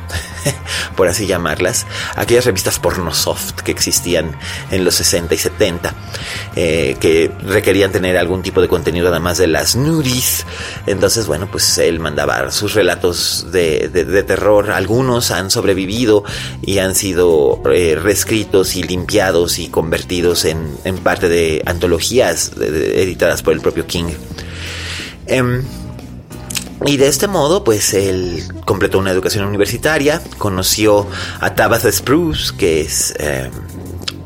por 0.97 1.09
así 1.09 1.27
llamarlas, 1.27 1.87
aquellas 2.17 2.45
revistas 2.45 2.79
pornosoft 2.79 3.61
que 3.69 3.73
existían 3.73 4.35
en 4.71 4.83
los 4.83 4.95
60 4.95 5.35
y 5.35 5.37
70, 5.37 5.95
eh, 6.57 6.97
que 6.99 7.31
requerían 7.43 7.93
tener 7.93 8.17
algún 8.17 8.43
tipo 8.43 8.63
de 8.63 8.69
contenido 8.69 9.09
además 9.09 9.37
de 9.37 9.47
las 9.47 9.77
nudies. 9.77 10.47
Entonces, 10.87 11.27
bueno, 11.27 11.51
pues 11.51 11.77
él 11.77 12.01
mandaba 12.01 12.51
sus 12.51 12.73
relatos 12.73 13.49
de, 13.53 13.91
terror. 14.27 14.71
Algunos 14.71 15.31
han 15.31 15.51
sobrevivido 15.51 16.25
y 16.63 16.79
han 16.79 16.95
sido 16.95 17.61
eh, 17.71 17.95
reescritos 18.01 18.75
y 18.75 18.85
limpiados 18.85 19.59
y 19.59 19.69
convertidos 19.69 20.47
en, 20.47 20.79
parte 21.03 21.29
de 21.29 21.63
antologías 21.67 22.53
editadas 22.59 23.43
por 23.43 23.53
el 23.53 23.61
propio 23.61 23.87
King. 23.87 24.15
Em, 25.27 25.63
y 26.87 26.97
de 26.97 27.09
este 27.09 27.27
modo, 27.27 27.65
pues 27.65 27.93
él 27.95 28.45
completó 28.65 28.99
una 28.99 29.11
educación 29.11 29.45
universitaria, 29.45 30.23
conoció 30.39 31.07
a 31.41 31.55
Tabitha 31.55 31.91
Spruce, 31.91 32.57
que 32.57 32.83
es 32.83 33.15
eh, 33.19 33.51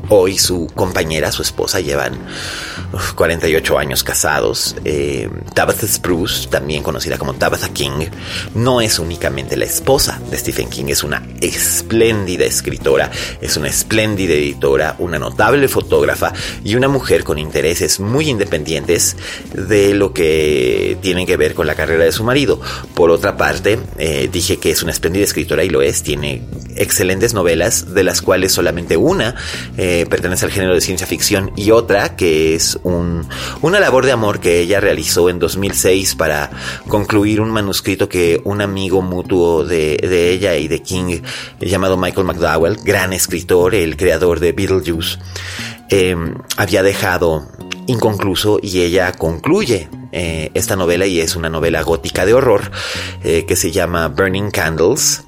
hoy 0.09 0.37
su 0.37 0.67
compañera, 0.73 1.31
su 1.31 1.41
esposa, 1.41 1.79
llevan 1.79 2.17
48 3.15 3.77
años 3.77 4.03
casados. 4.03 4.75
Eh, 4.85 5.29
Tabitha 5.53 5.87
Spruce, 5.87 6.47
también 6.47 6.83
conocida 6.83 7.17
como 7.17 7.33
Tabitha 7.33 7.69
King, 7.69 8.07
no 8.55 8.81
es 8.81 8.99
únicamente 8.99 9.57
la 9.57 9.65
esposa 9.65 10.19
de 10.29 10.37
Stephen 10.37 10.69
King, 10.69 10.85
es 10.87 11.03
una 11.03 11.23
espléndida 11.41 12.45
escritora, 12.45 13.11
es 13.41 13.57
una 13.57 13.67
espléndida 13.67 14.33
editora, 14.33 14.95
una 14.99 15.19
notable 15.19 15.67
fotógrafa 15.67 16.33
y 16.63 16.75
una 16.75 16.87
mujer 16.87 17.23
con 17.23 17.39
intereses 17.39 17.99
muy 17.99 18.29
independientes 18.29 19.15
de 19.53 19.93
lo 19.93 20.13
que 20.13 20.97
tienen 21.01 21.25
que 21.25 21.37
ver 21.37 21.53
con 21.53 21.67
la 21.67 21.75
carrera 21.75 22.03
de 22.03 22.11
su 22.11 22.23
marido. 22.23 22.59
Por 22.93 23.11
otra 23.11 23.37
parte, 23.37 23.79
eh, 23.97 24.29
dije 24.31 24.57
que 24.57 24.71
es 24.71 24.83
una 24.83 24.91
espléndida 24.91 25.23
escritora 25.23 25.63
y 25.63 25.69
lo 25.69 25.81
es, 25.81 26.03
tiene 26.03 26.43
excelentes 26.75 27.33
novelas, 27.33 27.93
de 27.93 28.03
las 28.03 28.21
cuales 28.21 28.51
solamente 28.51 28.97
una 28.97 29.35
eh, 29.77 30.05
pertenece 30.09 30.45
al 30.45 30.51
género 30.51 30.73
de 30.73 30.81
ciencia 30.81 31.07
ficción 31.07 31.51
y 31.55 31.71
otra 31.71 32.15
que 32.15 32.55
es 32.55 32.79
una 32.83 33.79
labor 33.79 34.05
de 34.05 34.11
amor 34.11 34.39
que 34.39 34.59
ella 34.59 34.79
realizó 34.79 35.29
en 35.29 35.39
2006 35.39 36.15
para 36.15 36.51
concluir 36.87 37.41
un 37.41 37.49
manuscrito 37.49 38.09
que 38.09 38.41
un 38.43 38.61
amigo 38.61 39.01
mutuo 39.01 39.63
de, 39.63 39.97
ella 40.33 40.55
y 40.55 40.67
de 40.67 40.81
King 40.81 41.21
llamado 41.59 41.97
Michael 41.97 42.27
McDowell, 42.27 42.77
gran 42.83 43.13
escritor, 43.13 43.75
el 43.75 43.97
creador 43.97 44.39
de 44.39 44.51
Beetlejuice, 44.51 45.17
em, 45.89 46.35
había 46.57 46.83
dejado 46.83 47.47
inconcluso 47.87 48.59
y 48.61 48.81
ella 48.81 49.11
concluye 49.13 49.89
eh, 50.11 50.51
esta 50.53 50.75
novela 50.75 51.05
y 51.05 51.19
es 51.19 51.35
una 51.35 51.49
novela 51.49 51.81
gótica 51.81 52.25
de 52.25 52.33
horror 52.33 52.71
eh, 53.23 53.45
que 53.45 53.55
se 53.55 53.71
llama 53.71 54.07
Burning 54.09 54.51
Candles 54.51 55.23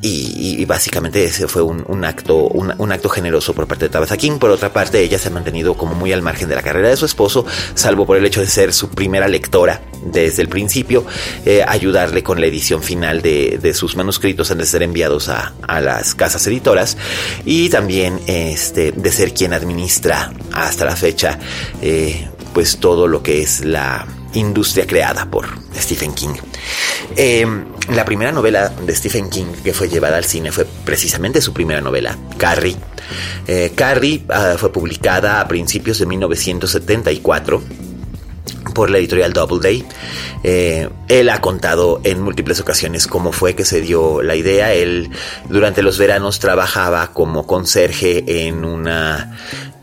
y, 0.00 0.64
básicamente 0.64 1.24
ese 1.24 1.48
fue 1.48 1.62
un, 1.62 2.04
acto 2.04 2.36
un, 2.36 2.92
acto 2.92 3.08
generoso 3.08 3.54
por 3.54 3.66
parte 3.66 3.86
de 3.86 3.88
Tabitha 3.90 4.16
King. 4.16 4.38
Por 4.38 4.50
otra 4.50 4.72
parte, 4.72 5.00
ella 5.00 5.18
se 5.18 5.28
ha 5.28 5.30
mantenido 5.30 5.74
como 5.74 5.94
muy 5.94 6.12
al 6.12 6.22
margen 6.22 6.48
de 6.48 6.54
la 6.54 6.62
carrera 6.62 6.88
de 6.88 6.96
su 6.96 7.06
esposo, 7.06 7.44
salvo 7.74 8.06
por 8.06 8.16
el 8.16 8.24
hecho 8.24 8.40
de 8.40 8.46
ser 8.46 8.72
su 8.72 8.90
primera 8.90 9.28
lectora 9.28 9.82
desde 10.04 10.42
el 10.42 10.48
principio, 10.48 11.04
eh, 11.44 11.64
ayudarle 11.66 12.22
con 12.22 12.40
la 12.40 12.46
edición 12.46 12.82
final 12.82 13.22
de, 13.22 13.72
sus 13.74 13.96
manuscritos 13.96 14.50
antes 14.50 14.68
de 14.68 14.70
ser 14.70 14.82
enviados 14.82 15.28
a, 15.28 15.52
las 15.80 16.14
casas 16.14 16.46
editoras 16.46 16.96
y 17.44 17.68
también 17.68 18.20
este, 18.26 18.92
de 18.92 19.12
ser 19.12 19.34
quien 19.34 19.52
administra 19.52 20.32
hasta 20.52 20.84
la 20.84 20.96
fecha 20.96 21.38
eh, 21.82 22.28
pues 22.54 22.78
todo 22.78 23.06
lo 23.06 23.22
que 23.22 23.42
es 23.42 23.64
la 23.64 24.06
industria 24.34 24.86
creada 24.86 25.26
por 25.26 25.46
Stephen 25.74 26.14
King. 26.14 26.34
Em, 27.16 27.64
la 27.94 28.04
primera 28.04 28.32
novela 28.32 28.68
de 28.68 28.94
Stephen 28.94 29.30
King 29.30 29.46
que 29.64 29.72
fue 29.72 29.88
llevada 29.88 30.16
al 30.16 30.24
cine 30.24 30.52
fue 30.52 30.66
precisamente 30.84 31.40
su 31.40 31.52
primera 31.52 31.80
novela, 31.80 32.16
Carrie. 32.36 32.76
Eh, 33.46 33.72
Carrie 33.74 34.24
ah, 34.28 34.56
fue 34.58 34.72
publicada 34.72 35.40
a 35.40 35.48
principios 35.48 35.98
de 35.98 36.06
1974 36.06 37.62
por 38.74 38.90
la 38.90 38.98
editorial 38.98 39.32
Doubleday. 39.32 39.84
Eh, 40.44 40.88
él 41.08 41.30
ha 41.30 41.40
contado 41.40 42.00
en 42.04 42.22
múltiples 42.22 42.60
ocasiones 42.60 43.06
cómo 43.06 43.32
fue 43.32 43.54
que 43.54 43.64
se 43.64 43.80
dio 43.80 44.22
la 44.22 44.36
idea. 44.36 44.72
Él 44.72 45.10
durante 45.48 45.82
los 45.82 45.98
veranos 45.98 46.38
trabajaba 46.38 47.12
como 47.12 47.46
conserje 47.46 48.46
en 48.46 48.64
una 48.64 49.36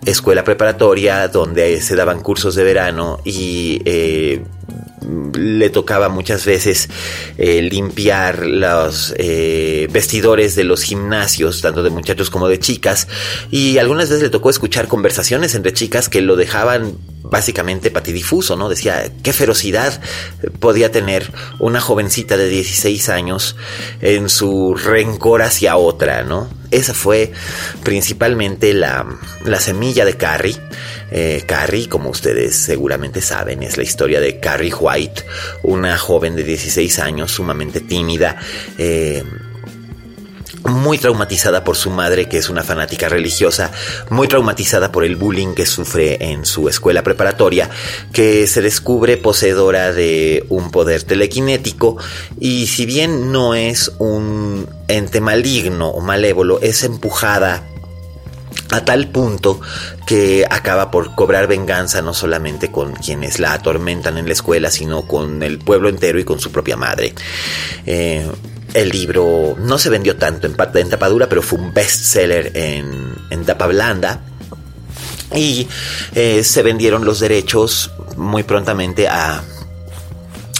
escuela 0.05 0.43
preparatoria 0.43 1.27
donde 1.27 1.81
se 1.81 1.95
daban 1.95 2.21
cursos 2.21 2.55
de 2.55 2.63
verano 2.63 3.19
y 3.24 3.81
eh, 3.85 4.43
le 5.38 5.69
tocaba 5.69 6.09
muchas 6.09 6.45
veces 6.45 6.89
eh, 7.38 7.62
limpiar 7.62 8.45
los 8.45 9.13
eh, 9.17 9.88
vestidores 9.91 10.55
de 10.55 10.63
los 10.63 10.83
gimnasios, 10.83 11.62
tanto 11.62 11.83
de 11.83 11.89
muchachos 11.89 12.29
como 12.29 12.47
de 12.47 12.59
chicas, 12.59 13.07
y 13.51 13.77
algunas 13.77 14.09
veces 14.09 14.24
le 14.24 14.29
tocó 14.29 14.50
escuchar 14.50 14.88
conversaciones 14.88 15.55
entre 15.55 15.74
chicas 15.74 16.09
que 16.09 16.21
lo 16.21 16.35
dejaban 16.35 16.93
básicamente 17.29 17.91
patidifuso, 17.91 18.55
¿no? 18.55 18.70
Decía, 18.70 19.12
qué 19.24 19.34
ferocidad 19.34 20.01
podía 20.60 20.91
tener 20.91 21.32
una 21.60 21.82
jovencita 21.82 22.38
de 22.38 22.50
16 22.50 23.10
años 23.10 23.55
en 24.01 24.29
su 24.29 24.75
rencor 24.75 25.41
hacia 25.41 25.77
otra, 25.77 26.24
¿no? 26.24 26.50
Esa 26.72 26.94
fue 26.94 27.32
principalmente 27.84 28.74
la, 28.74 29.05
la 29.44 29.60
semilla 29.60 30.05
de 30.05 30.17
Carrie. 30.17 30.58
Eh, 31.12 31.44
Carrie, 31.46 31.88
como 31.88 32.10
ustedes 32.10 32.55
seguramente 32.55 33.22
saben, 33.22 33.63
es 33.63 33.77
la 33.77 33.84
historia 33.84 34.20
de 34.20 34.39
Carrie 34.39 34.74
White, 34.74 35.24
una 35.63 35.98
joven 35.98 36.36
de 36.36 36.44
16 36.44 37.00
años 37.00 37.32
sumamente 37.32 37.79
tímida. 37.79 38.38
Eh, 38.77 39.24
muy 40.65 40.98
traumatizada 40.98 41.63
por 41.63 41.75
su 41.75 41.89
madre, 41.89 42.27
que 42.27 42.38
es 42.38 42.50
una 42.50 42.63
fanática 42.63 43.10
religiosa, 43.10 43.72
muy 44.10 44.27
traumatizada 44.27 44.91
por 44.91 45.03
el 45.03 45.15
bullying 45.15 45.53
que 45.53 45.65
sufre 45.65 46.17
en 46.31 46.45
su 46.45 46.67
escuela 46.69 47.03
preparatoria, 47.03 47.69
que 48.12 48.48
se 48.48 48.62
descubre 48.62 49.17
poseedora 49.17 49.93
de 49.93 50.45
un 50.50 50.72
poder 50.72 51.03
telequinético 51.03 51.98
y 52.39 52.67
si 52.67 52.86
bien 52.86 53.31
no 53.31 53.55
es 53.55 53.91
un 54.00 54.67
ente 54.88 55.22
maligno 55.22 55.89
o 55.89 56.01
malévolo, 56.01 56.60
es 56.62 56.84
empujada 56.84 57.63
a 58.72 58.84
tal 58.84 59.07
punto 59.10 59.62
que 60.07 60.45
acaba 60.50 60.91
por 60.91 61.13
cobrar 61.15 61.48
venganza 61.48 62.01
no 62.01 62.13
solamente 62.13 62.72
con 62.72 62.93
quienes 62.93 63.39
la 63.39 63.53
atormentan 63.53 64.17
en 64.17 64.25
la 64.25 64.34
escuela, 64.34 64.72
sino 64.72 65.03
con 65.03 65.43
el 65.43 65.60
pueblo 65.60 65.89
entero 65.89 66.19
y 66.19 66.24
con 66.24 66.39
su 66.39 66.51
propia 66.51 66.75
madre. 66.75 67.13
Eh, 67.86 68.27
el 68.75 68.89
libro 68.89 69.55
no 69.58 69.77
se 69.77 69.89
vendió 69.89 70.17
tanto 70.17 70.48
en, 70.48 70.55
en 70.74 70.89
tapadura, 70.89 71.29
pero 71.29 71.41
fue 71.41 71.60
un 71.60 71.74
bestseller 71.74 72.51
en, 72.55 73.15
en 73.29 73.46
tapa 73.46 73.67
blanda. 73.67 74.22
Y 75.34 75.67
eh, 76.13 76.44
se 76.44 76.62
vendieron 76.62 77.05
los 77.05 77.22
derechos 77.22 77.91
muy 78.17 78.44
prontamente 78.44 79.08
a, 79.08 79.41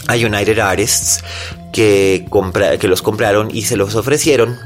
United 0.08 0.58
Artists, 0.60 1.22
que, 1.72 2.26
compra, 2.30 2.78
que 2.78 2.88
los 2.88 3.02
compraron 3.02 3.50
y 3.52 3.62
se 3.62 3.76
los 3.76 3.94
ofrecieron 3.96 4.58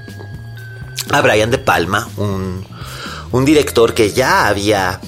a 1.10 1.20
Brian 1.20 1.50
De 1.50 1.58
Palma, 1.58 2.08
un, 2.18 2.64
un 3.32 3.44
director 3.44 3.94
que 3.94 4.12
ya 4.12 4.46
había 4.46 5.00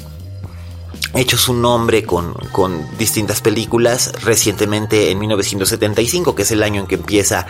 hecho 1.15 1.37
su 1.37 1.55
nombre 1.55 2.05
con, 2.05 2.35
con, 2.53 2.87
distintas 2.99 3.41
películas. 3.41 4.13
Recientemente, 4.23 5.11
en 5.11 5.19
1975, 5.19 6.35
que 6.35 6.43
es 6.43 6.51
el 6.53 6.63
año 6.63 6.81
en 6.81 6.87
que 6.87 6.95
empieza 6.97 7.47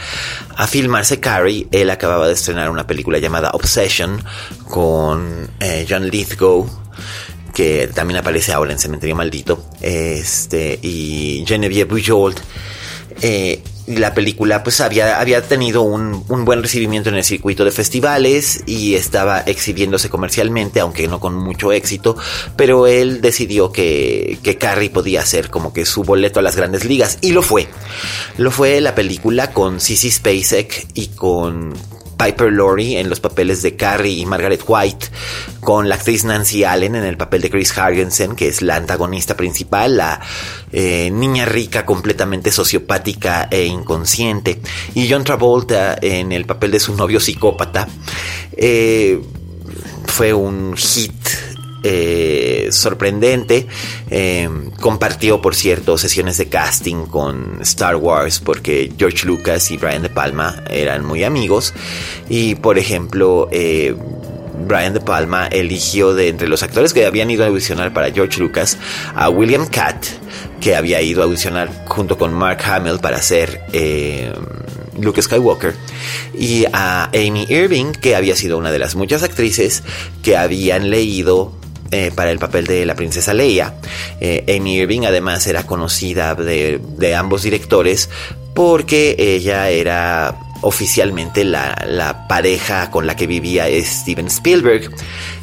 a 0.56 0.66
filmarse 0.66 1.20
Carrie, 1.20 1.68
él 1.70 1.90
acababa 1.90 2.26
de 2.26 2.34
estrenar 2.34 2.70
una 2.70 2.86
película 2.86 3.18
llamada 3.18 3.50
Obsession 3.52 4.22
con 4.68 5.50
eh, 5.60 5.86
John 5.88 6.08
Lithgow 6.08 6.82
que 7.52 7.88
también 7.88 8.18
aparece 8.18 8.52
ahora 8.52 8.72
en 8.72 8.78
Cementerio 8.78 9.14
Maldito, 9.14 9.66
este, 9.82 10.78
y 10.80 11.44
Genevieve 11.46 11.84
Bujold. 11.84 12.40
Eh, 13.20 13.62
la 13.86 14.14
película 14.14 14.62
pues 14.62 14.80
había, 14.80 15.20
había 15.20 15.42
tenido 15.42 15.82
un, 15.82 16.24
un, 16.28 16.44
buen 16.44 16.62
recibimiento 16.62 17.08
en 17.08 17.16
el 17.16 17.24
circuito 17.24 17.64
de 17.64 17.70
festivales 17.70 18.62
y 18.66 18.94
estaba 18.94 19.40
exhibiéndose 19.40 20.08
comercialmente, 20.08 20.80
aunque 20.80 21.08
no 21.08 21.20
con 21.20 21.34
mucho 21.34 21.72
éxito, 21.72 22.16
pero 22.56 22.86
él 22.86 23.20
decidió 23.20 23.72
que, 23.72 24.38
que 24.42 24.56
Carrie 24.56 24.90
podía 24.90 25.24
ser 25.26 25.50
como 25.50 25.72
que 25.72 25.84
su 25.84 26.04
boleto 26.04 26.38
a 26.38 26.42
las 26.42 26.56
grandes 26.56 26.84
ligas 26.84 27.18
y 27.20 27.32
lo 27.32 27.42
fue. 27.42 27.68
Lo 28.38 28.50
fue 28.50 28.80
la 28.80 28.94
película 28.94 29.50
con 29.52 29.80
Sissy 29.80 30.10
Spacek 30.10 30.88
y 30.94 31.08
con 31.08 31.74
Piper 32.22 32.52
Laurie 32.52 33.00
en 33.00 33.08
los 33.08 33.20
papeles 33.20 33.62
de 33.62 33.74
Carrie 33.74 34.18
y 34.18 34.26
Margaret 34.26 34.62
White, 34.66 35.06
con 35.60 35.88
la 35.88 35.96
actriz 35.96 36.24
Nancy 36.24 36.64
Allen 36.64 36.94
en 36.94 37.04
el 37.04 37.16
papel 37.16 37.42
de 37.42 37.50
Chris 37.50 37.76
Hargensen, 37.76 38.36
que 38.36 38.48
es 38.48 38.62
la 38.62 38.76
antagonista 38.76 39.36
principal, 39.36 39.96
la 39.96 40.20
eh, 40.72 41.10
niña 41.10 41.44
rica 41.46 41.84
completamente 41.84 42.52
sociopática 42.52 43.48
e 43.50 43.64
inconsciente, 43.64 44.60
y 44.94 45.10
John 45.10 45.24
Travolta 45.24 45.96
en 46.00 46.32
el 46.32 46.44
papel 46.44 46.70
de 46.70 46.80
su 46.80 46.94
novio 46.94 47.18
psicópata. 47.18 47.88
Eh, 48.56 49.20
fue 50.06 50.32
un 50.32 50.76
hit 50.76 51.12
eh, 51.82 52.68
sorprendente. 52.70 53.66
Eh, 54.10 54.48
compartió, 54.80 55.40
por 55.40 55.54
cierto, 55.54 55.98
sesiones 55.98 56.38
de 56.38 56.48
casting 56.48 57.06
con 57.06 57.58
Star 57.62 57.96
Wars 57.96 58.40
porque 58.40 58.92
George 58.98 59.26
Lucas 59.26 59.70
y 59.70 59.76
Brian 59.76 60.02
De 60.02 60.10
Palma 60.10 60.62
eran 60.70 61.04
muy 61.04 61.24
amigos. 61.24 61.74
Y, 62.28 62.54
por 62.56 62.78
ejemplo, 62.78 63.48
eh, 63.52 63.94
Brian 64.66 64.94
De 64.94 65.00
Palma 65.00 65.46
eligió 65.48 66.14
de 66.14 66.28
entre 66.28 66.48
los 66.48 66.62
actores 66.62 66.92
que 66.92 67.06
habían 67.06 67.30
ido 67.30 67.44
a 67.44 67.48
audicionar 67.48 67.92
para 67.92 68.10
George 68.10 68.40
Lucas 68.40 68.78
a 69.14 69.28
William 69.28 69.66
Catt, 69.66 70.06
que 70.60 70.76
había 70.76 71.00
ido 71.02 71.22
a 71.22 71.24
audicionar 71.24 71.84
junto 71.86 72.18
con 72.18 72.32
Mark 72.32 72.60
Hamill 72.64 72.98
para 73.00 73.20
ser 73.20 73.62
eh, 73.72 74.32
Luke 75.00 75.20
Skywalker, 75.20 75.74
y 76.34 76.66
a 76.72 77.06
Amy 77.06 77.46
Irving, 77.48 77.92
que 77.92 78.14
había 78.14 78.36
sido 78.36 78.58
una 78.58 78.70
de 78.70 78.78
las 78.78 78.94
muchas 78.94 79.22
actrices 79.22 79.82
que 80.22 80.36
habían 80.36 80.90
leído 80.90 81.52
eh, 81.92 82.10
para 82.14 82.30
el 82.30 82.38
papel 82.38 82.66
de 82.66 82.86
la 82.86 82.94
princesa 82.94 83.34
Leia. 83.34 83.74
Eh, 84.18 84.56
Amy 84.58 84.78
Irving 84.78 85.02
además 85.02 85.46
era 85.46 85.64
conocida 85.64 86.34
de, 86.34 86.80
de, 86.96 87.14
ambos 87.14 87.42
directores 87.42 88.08
porque 88.54 89.14
ella 89.18 89.68
era 89.68 90.34
oficialmente 90.62 91.44
la, 91.44 91.84
la, 91.86 92.26
pareja 92.28 92.90
con 92.90 93.06
la 93.06 93.14
que 93.14 93.26
vivía 93.26 93.66
Steven 93.84 94.28
Spielberg 94.28 94.90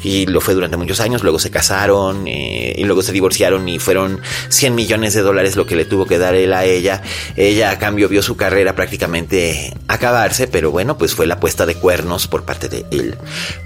y 0.02 0.26
lo 0.26 0.40
fue 0.40 0.54
durante 0.54 0.76
muchos 0.76 0.98
años, 0.98 1.22
luego 1.22 1.38
se 1.38 1.50
casaron 1.50 2.26
eh, 2.26 2.74
y 2.76 2.84
luego 2.84 3.02
se 3.02 3.12
divorciaron 3.12 3.68
y 3.68 3.78
fueron 3.78 4.20
100 4.48 4.74
millones 4.74 5.14
de 5.14 5.20
dólares 5.20 5.56
lo 5.56 5.66
que 5.66 5.76
le 5.76 5.84
tuvo 5.84 6.06
que 6.06 6.18
dar 6.18 6.34
él 6.34 6.52
a 6.52 6.64
ella. 6.64 7.02
Ella 7.36 7.70
a 7.70 7.78
cambio 7.78 8.08
vio 8.08 8.22
su 8.22 8.36
carrera 8.36 8.74
prácticamente 8.74 9.72
acabarse, 9.86 10.48
pero 10.48 10.70
bueno, 10.70 10.98
pues 10.98 11.14
fue 11.14 11.26
la 11.26 11.38
puesta 11.38 11.64
de 11.64 11.76
cuernos 11.76 12.26
por 12.26 12.44
parte 12.44 12.68
de 12.68 12.86
él 12.90 13.16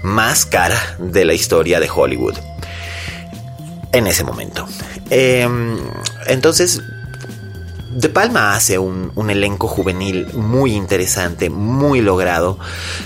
más 0.03 0.45
cara 0.45 0.97
de 0.99 1.25
la 1.25 1.33
historia 1.33 1.79
de 1.79 1.89
Hollywood 1.89 2.35
en 3.95 4.07
ese 4.07 4.23
momento. 4.23 4.67
Eh, 5.09 5.47
entonces, 6.27 6.81
De 7.95 8.09
Palma 8.09 8.53
hace 8.53 8.77
un, 8.77 9.29
elenco 9.29 9.69
juvenil 9.69 10.27
muy 10.33 10.73
interesante, 10.73 11.49
muy 11.49 12.01
logrado. 12.01 12.59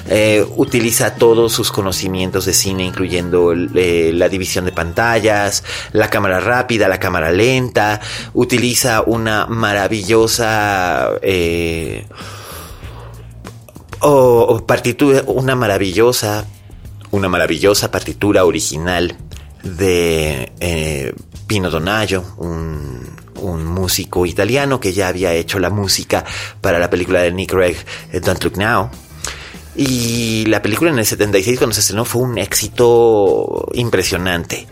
Eh, 0.08 0.43
utiliza 0.58 1.13
todos 1.13 1.54
sus 1.54 1.71
conocimientos 1.71 2.45
de 2.45 2.54
cine, 2.54 2.86
incluyendo 2.86 3.54
eh, 3.54 4.12
la 4.15 4.30
división 4.30 4.65
de 4.65 4.71
pantallas, 4.71 5.63
la 5.93 6.10
cámara 6.10 6.39
rápida, 6.39 6.88
la 6.88 6.99
cámara 6.99 7.32
lenta. 7.32 8.02
Utiliza 8.34 9.04
una 9.06 9.45
maravillosa... 9.45 11.12
Eh, 11.21 12.08
o 14.02 14.65
partitura, 14.65 15.23
una 15.28 15.56
maravillosa, 15.56 16.45
una 17.12 17.28
maravillosa 17.28 17.91
partitura 17.91 18.45
original 18.45 19.17
de 19.63 20.52
eh, 20.60 21.13
Pino 21.48 21.69
Donaggio, 21.69 22.24
un, 22.38 23.02
un, 23.36 23.65
músico 23.65 24.26
italiano 24.26 24.80
que 24.80 24.93
ya 24.93 25.08
había 25.08 25.34
hecho 25.34 25.60
la 25.60 25.69
música 25.69 26.24
para 26.62 26.80
la 26.80 26.89
película 26.89 27.22
de 27.22 27.32
Nick 27.32 27.52
Craig, 27.52 27.78
Don't 28.13 28.43
Look 28.43 28.58
Now. 28.58 28.89
Y 29.76 30.45
la 30.48 30.62
película 30.62 30.91
en 30.91 31.00
el 31.00 31.06
76 31.06 31.58
cuando 31.58 31.74
se 31.74 31.80
estrenó 31.82 32.04
fue 32.04 32.22
un 32.24 32.38
éxito 32.38 33.69
impresionante. 33.74 34.67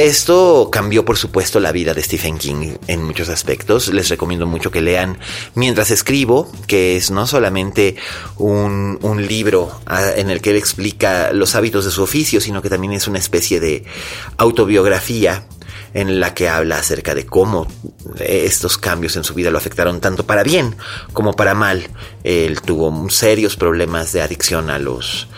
Esto 0.00 0.70
cambió, 0.72 1.04
por 1.04 1.18
supuesto, 1.18 1.60
la 1.60 1.72
vida 1.72 1.92
de 1.92 2.02
Stephen 2.02 2.38
King 2.38 2.76
en 2.86 3.02
muchos 3.02 3.28
aspectos. 3.28 3.88
Les 3.88 4.08
recomiendo 4.08 4.46
mucho 4.46 4.70
que 4.70 4.80
lean 4.80 5.18
Mientras 5.54 5.90
escribo, 5.90 6.50
que 6.66 6.96
es 6.96 7.10
no 7.10 7.26
solamente 7.26 7.96
un, 8.38 8.98
libro 9.28 9.78
en 10.16 10.30
el 10.30 10.40
que 10.40 10.52
él 10.52 10.56
explica 10.56 11.34
los 11.34 11.54
hábitos 11.54 11.84
de 11.84 11.90
su 11.90 12.02
oficio, 12.02 12.40
sino 12.40 12.62
que 12.62 12.70
también 12.70 12.94
es 12.94 13.08
una 13.08 13.18
especie 13.18 13.60
de 13.60 13.84
autobiografía 14.38 15.46
en 15.92 16.18
la 16.18 16.32
que 16.32 16.48
habla 16.48 16.78
acerca 16.78 17.14
de 17.14 17.26
cómo 17.26 17.66
estos 18.20 18.78
cambios 18.78 19.16
en 19.16 19.24
su 19.24 19.34
vida 19.34 19.50
lo 19.50 19.58
afectaron 19.58 20.00
tanto 20.00 20.24
para 20.24 20.42
bien 20.42 20.76
como 21.12 21.34
para 21.34 21.54
mal. 21.54 21.88
Él 22.24 22.62
tuvo 22.62 23.10
serios 23.10 23.56
problemas 23.56 24.12
de 24.12 24.22
adicción 24.22 24.70
a 24.70 24.78
los, 24.78 25.28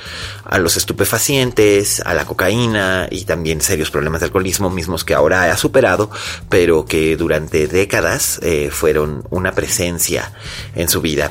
a 0.52 0.58
los 0.58 0.76
estupefacientes, 0.76 2.02
a 2.04 2.12
la 2.12 2.26
cocaína 2.26 3.08
y 3.10 3.24
también 3.24 3.62
serios 3.62 3.90
problemas 3.90 4.20
de 4.20 4.26
alcoholismo 4.26 4.68
mismos 4.68 5.02
que 5.02 5.14
ahora 5.14 5.50
ha 5.50 5.56
superado, 5.56 6.10
pero 6.50 6.84
que 6.84 7.16
durante 7.16 7.66
décadas 7.66 8.38
eh, 8.42 8.68
fueron 8.70 9.24
una 9.30 9.52
presencia 9.52 10.30
en 10.76 10.90
su 10.90 11.00
vida. 11.00 11.30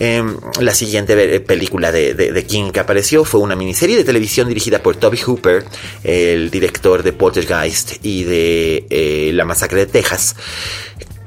Eh, 0.00 0.20
la 0.58 0.74
siguiente 0.74 1.38
película 1.38 1.92
de, 1.92 2.14
de, 2.14 2.32
de, 2.32 2.44
King 2.44 2.72
que 2.72 2.80
apareció 2.80 3.24
fue 3.24 3.38
una 3.38 3.54
miniserie 3.54 3.96
de 3.96 4.02
televisión 4.02 4.48
dirigida 4.48 4.82
por 4.82 4.96
Toby 4.96 5.18
Hooper, 5.18 5.64
el 6.02 6.50
director 6.50 7.04
de 7.04 7.12
Poltergeist 7.12 8.04
y 8.04 8.24
de 8.24 8.86
eh, 8.90 9.30
La 9.32 9.44
Masacre 9.44 9.78
de 9.78 9.86
Texas 9.86 10.34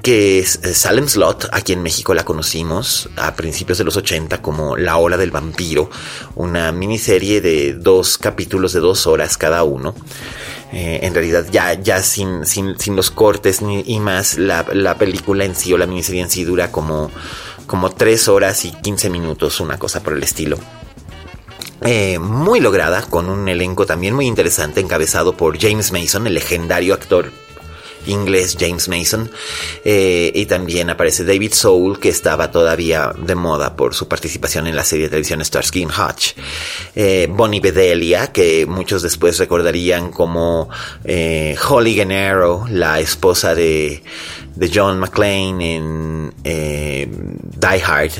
que 0.01 0.39
es 0.39 0.59
Salem 0.73 1.07
Slot, 1.07 1.49
aquí 1.51 1.73
en 1.73 1.83
México 1.83 2.13
la 2.13 2.23
conocimos 2.23 3.09
a 3.17 3.35
principios 3.35 3.77
de 3.77 3.83
los 3.83 3.97
80 3.97 4.41
como 4.41 4.77
La 4.77 4.97
Ola 4.97 5.17
del 5.17 5.31
Vampiro, 5.31 5.89
una 6.35 6.71
miniserie 6.71 7.41
de 7.41 7.73
dos 7.73 8.17
capítulos 8.17 8.73
de 8.73 8.79
dos 8.79 9.07
horas 9.07 9.37
cada 9.37 9.63
uno. 9.63 9.93
Eh, 10.71 10.99
en 11.01 11.13
realidad 11.15 11.47
ya, 11.51 11.73
ya 11.73 12.01
sin, 12.03 12.45
sin, 12.45 12.79
sin 12.79 12.95
los 12.95 13.09
cortes 13.09 13.61
ni, 13.61 13.83
y 13.87 13.99
más, 13.99 14.37
la, 14.37 14.65
la, 14.71 14.99
película 14.99 15.43
en 15.43 15.55
sí 15.55 15.73
o 15.73 15.79
la 15.79 15.87
miniserie 15.87 16.21
en 16.21 16.29
sí 16.29 16.43
dura 16.43 16.71
como, 16.71 17.09
como 17.65 17.89
tres 17.89 18.27
horas 18.27 18.65
y 18.65 18.71
15 18.71 19.09
minutos, 19.09 19.59
una 19.59 19.79
cosa 19.79 20.03
por 20.03 20.13
el 20.13 20.21
estilo. 20.21 20.59
Eh, 21.81 22.19
muy 22.19 22.59
lograda, 22.59 23.01
con 23.01 23.29
un 23.29 23.47
elenco 23.49 23.85
también 23.85 24.13
muy 24.13 24.27
interesante, 24.27 24.79
encabezado 24.79 25.35
por 25.35 25.59
James 25.59 25.91
Mason, 25.91 26.27
el 26.27 26.35
legendario 26.35 26.93
actor 26.93 27.31
inglés 28.05 28.57
James 28.59 28.87
Mason. 28.87 29.29
Eh, 29.83 30.31
y 30.33 30.45
también 30.45 30.89
aparece 30.89 31.23
David 31.23 31.53
Soul, 31.53 31.99
que 31.99 32.09
estaba 32.09 32.51
todavía 32.51 33.13
de 33.17 33.35
moda 33.35 33.75
por 33.75 33.93
su 33.93 34.07
participación 34.07 34.67
en 34.67 34.75
la 34.75 34.83
serie 34.83 35.05
de 35.05 35.09
televisión 35.09 35.43
Starsky 35.43 35.83
and 35.83 35.91
Hutch. 35.91 36.33
Eh, 36.95 37.27
Bonnie 37.29 37.59
Bedelia, 37.59 38.27
que 38.31 38.65
muchos 38.65 39.01
después 39.01 39.37
recordarían 39.37 40.11
como 40.11 40.69
eh, 41.03 41.55
Holly 41.67 41.95
Gennaro, 41.95 42.65
la 42.69 42.99
esposa 42.99 43.55
de, 43.55 44.03
de 44.55 44.71
John 44.73 44.99
McClane 44.99 45.75
en 45.75 46.33
Die 46.43 47.83
Hard 47.85 48.11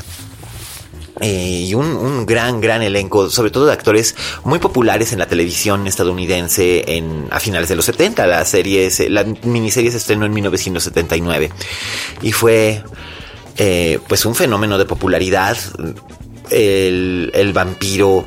y 1.21 1.73
un, 1.73 2.25
gran, 2.25 2.61
gran 2.61 2.81
elenco, 2.81 3.29
sobre 3.29 3.51
todo 3.51 3.65
de 3.65 3.73
actores 3.73 4.15
muy 4.43 4.59
populares 4.59 5.11
en 5.11 5.19
la 5.19 5.27
televisión 5.27 5.85
estadounidense 5.87 6.95
en, 6.95 7.27
a 7.31 7.39
finales 7.39 7.69
de 7.69 7.75
los 7.75 7.85
70. 7.85 8.25
La, 8.27 8.45
serie, 8.45 8.89
la 9.09 9.23
miniserie 9.43 9.91
se 9.91 9.97
estrenó 9.97 10.25
en 10.25 10.33
1979 10.33 11.51
y 12.21 12.31
fue 12.31 12.83
eh, 13.57 13.99
pues 14.07 14.25
un 14.25 14.35
fenómeno 14.35 14.77
de 14.77 14.85
popularidad. 14.85 15.57
El, 16.49 17.51
vampiro 17.53 18.25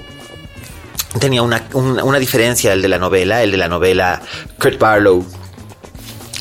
tenía 1.18 1.42
una, 1.42 1.64
una, 1.72 2.18
diferencia 2.18 2.74
el 2.74 2.83
de 2.83 2.88
la 2.88 2.98
novela. 2.98 3.42
El 3.42 3.52
de 3.52 3.57
la 3.57 3.68
novela, 3.68 4.20
Kurt 4.61 4.78
Barlow 4.78 5.24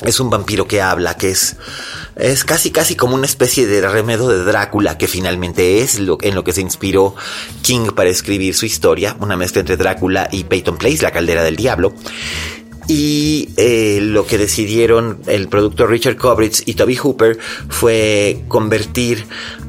es 0.05 0.19
un 0.19 0.29
vampiro 0.29 0.67
que 0.67 0.81
habla, 0.81 1.15
que 1.15 1.31
es 1.31 1.55
es 2.15 2.43
casi 2.43 2.71
casi 2.71 2.95
como 2.95 3.15
una 3.15 3.25
especie 3.25 3.65
de 3.67 3.87
remedo 3.87 4.29
de 4.29 4.43
Drácula 4.43 4.97
que 4.97 5.07
finalmente 5.07 5.81
es 5.81 5.99
lo, 5.99 6.17
en 6.21 6.35
lo 6.35 6.43
que 6.43 6.53
se 6.53 6.61
inspiró 6.61 7.15
King 7.61 7.91
para 7.95 8.09
escribir 8.09 8.55
su 8.55 8.65
historia, 8.65 9.15
una 9.19 9.37
mezcla 9.37 9.61
entre 9.61 9.77
Drácula 9.77 10.27
y 10.31 10.43
Peyton 10.43 10.77
Place, 10.77 11.01
la 11.01 11.11
caldera 11.11 11.43
del 11.43 11.55
diablo. 11.55 11.93
Y 12.87 13.49
eh, 13.57 13.99
lo 14.01 14.25
que 14.25 14.37
decidieron 14.37 15.21
el 15.27 15.47
productor 15.47 15.89
Richard 15.89 16.17
Cobritz 16.17 16.63
y 16.65 16.73
Toby 16.73 16.95
Hooper 16.95 17.37
fue 17.69 18.43
convertir 18.47 19.25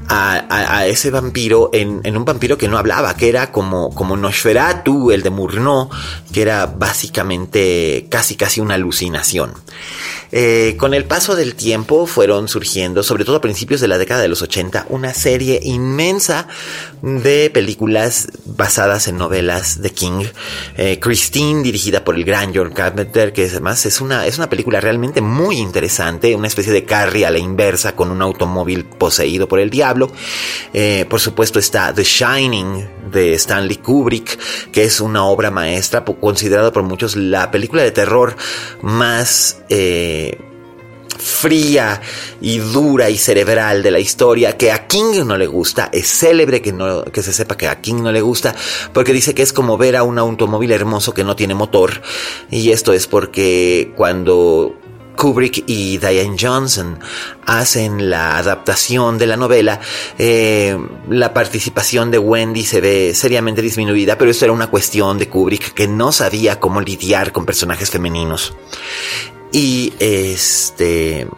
a, 0.09 0.87
ese 0.87 1.11
vampiro 1.11 1.71
en, 1.73 2.17
un 2.17 2.25
vampiro 2.25 2.59
que 2.59 2.69
no 2.69 2.79
hablaba, 2.79 3.15
que 3.15 3.29
era 3.29 3.53
como, 3.53 3.95
como 3.95 4.17
Nosferatu, 4.17 5.11
el 5.11 5.23
de 5.23 5.31
Murnau, 5.31 5.89
que 6.33 6.43
era 6.43 6.67
básicamente 6.67 8.07
casi 8.11 8.37
casi 8.37 8.61
una 8.61 8.75
alucinación. 8.75 9.53
Eh, 10.35 10.77
con 10.79 10.95
el 10.95 11.05
paso 11.05 11.37
del 11.37 11.55
tiempo 11.55 12.07
fueron 12.07 12.49
surgiendo, 12.49 13.03
sobre 13.03 13.27
todo 13.27 13.37
a 13.37 13.41
principios 13.43 13.83
de 13.83 13.89
la 13.89 13.99
década 13.99 14.23
de 14.23 14.29
los 14.29 14.41
80, 14.41 14.87
una 14.89 15.13
serie 15.13 15.61
inmensa 15.63 16.49
de 17.03 17.51
películas 17.51 18.29
basadas 18.47 19.09
en 19.09 19.19
novelas 19.19 19.83
de 19.83 19.91
King. 19.91 20.25
Eh, 20.79 20.99
Christine, 21.01 21.63
dirigida 21.63 22.03
por 22.03 22.15
el 22.15 22.25
gran 22.25 22.53
George 22.53 22.75
Carpenter, 22.75 23.35
que 23.35 23.45
además 23.45 23.85
es 23.85 24.01
una, 24.01 24.27
es 24.27 24.39
una 24.39 24.49
película 24.49 24.81
realmente 24.81 25.21
muy 25.21 25.59
interesante, 25.59 26.35
una 26.35 26.47
especie 26.47 26.73
de 26.73 26.85
Carrie 26.85 27.27
a 27.27 27.31
la 27.31 27.39
inversa 27.39 27.95
con 27.95 28.11
un 28.11 28.23
automóvil 28.23 28.87
poseído 28.87 29.49
por 29.49 29.61
el 29.61 29.69
diablo. 29.69 29.92
Eh, 30.73 31.07
por 31.09 31.21
supuesto 31.21 31.59
está 31.59 31.93
The 31.95 32.05
Shining 32.05 33.11
de 33.11 33.35
Stanley 33.35 33.77
Kubrick, 33.77 34.39
que 34.71 34.85
es 34.85 35.01
una 35.01 35.25
obra 35.25 35.51
maestra, 35.51 36.05
considerada 36.05 36.73
por 36.73 36.83
muchos 36.83 37.17
la 37.17 37.51
película 37.51 37.83
de 37.83 37.91
terror 37.91 38.37
más 38.83 39.59
fría 41.23 42.01
y 42.41 42.59
dura 42.59 43.09
y 43.09 43.17
cerebral 43.17 43.83
de 43.83 43.91
la 43.91 43.99
historia 44.01 44.57
que 44.57 44.73
a 44.73 44.87
King 44.87 45.25
no 45.25 45.37
le 45.37 45.47
gusta. 45.47 45.89
Es 45.93 46.09
célebre 46.09 46.61
que, 46.61 46.73
no, 46.73 47.05
que 47.05 47.23
se 47.23 47.33
sepa 47.33 47.57
que 47.57 47.69
a 47.69 47.81
King 47.81 48.03
no 48.03 48.13
le 48.13 48.21
gusta 48.21 48.55
porque 48.93 49.13
dice 49.13 49.35
que 49.35 49.43
es 49.43 49.53
como 49.53 49.79
ver 49.79 49.97
a 49.97 50.03
un 50.03 50.19
automóvil 50.19 50.73
hermoso 50.73 51.15
que 51.15 51.25
no 51.25 51.37
tiene 51.37 51.55
motor. 51.55 52.03
Y 52.51 52.71
esto 52.71 52.93
es 52.93 53.07
porque 53.07 53.93
cuando 53.97 54.75
Kubrick 55.17 55.65
y 55.67 55.99
Diane 55.99 56.37
Johnson 56.39 56.99
hacen 57.47 58.11
la 58.11 58.39
adaptación 58.39 59.19
de 59.19 59.27
la 59.27 59.37
novela, 59.37 59.81
eh, 60.19 60.77
la 61.09 61.33
participación 61.33 62.11
de 62.11 62.19
Wendy 62.19 62.65
se 62.65 62.81
ve 62.81 63.13
seriamente 63.15 63.63
disminuida, 63.63 64.19
pero 64.19 64.31
esto 64.31 64.45
era 64.45 64.53
una 64.53 64.69
cuestión 64.69 65.19
de 65.19 65.29
Kubrick 65.29 65.75
que 65.75 65.89
no 65.89 66.13
sabía 66.13 66.61
cómo 66.61 66.81
lidiar 66.81 67.33
con 67.33 67.47
personajes 67.47 67.91
femeninos. 67.91 68.55
Y 69.53 69.93
este. 69.99 71.29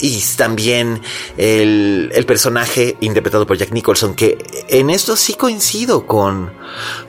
Y 0.00 0.22
también 0.36 1.00
el, 1.38 2.10
el, 2.12 2.26
personaje 2.26 2.96
interpretado 3.00 3.46
por 3.46 3.56
Jack 3.56 3.70
Nicholson, 3.70 4.14
que 4.14 4.36
en 4.68 4.90
esto 4.90 5.16
sí 5.16 5.34
coincido 5.34 6.06
con, 6.06 6.52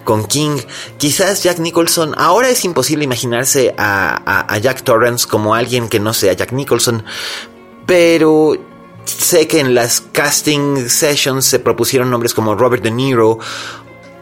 con 0.05 0.25
King. 0.25 0.59
Quizás 0.97 1.43
Jack 1.43 1.59
Nicholson, 1.59 2.13
ahora 2.15 2.49
es 2.49 2.63
imposible 2.63 3.03
imaginarse 3.03 3.73
a, 3.77 4.45
a, 4.47 4.57
Jack 4.59 4.83
Torrance 4.83 5.27
como 5.27 5.55
alguien 5.55 5.89
que 5.89 5.99
no 5.99 6.13
sea 6.13 6.31
Jack 6.33 6.53
Nicholson, 6.53 7.03
pero 7.85 8.55
sé 9.03 9.47
que 9.47 9.59
en 9.59 9.73
las 9.73 9.99
casting 9.99 10.87
sessions 10.87 11.45
se 11.45 11.59
propusieron 11.59 12.09
nombres 12.09 12.33
como 12.33 12.55
Robert 12.55 12.83
De 12.83 12.91
Niro. 12.91 13.39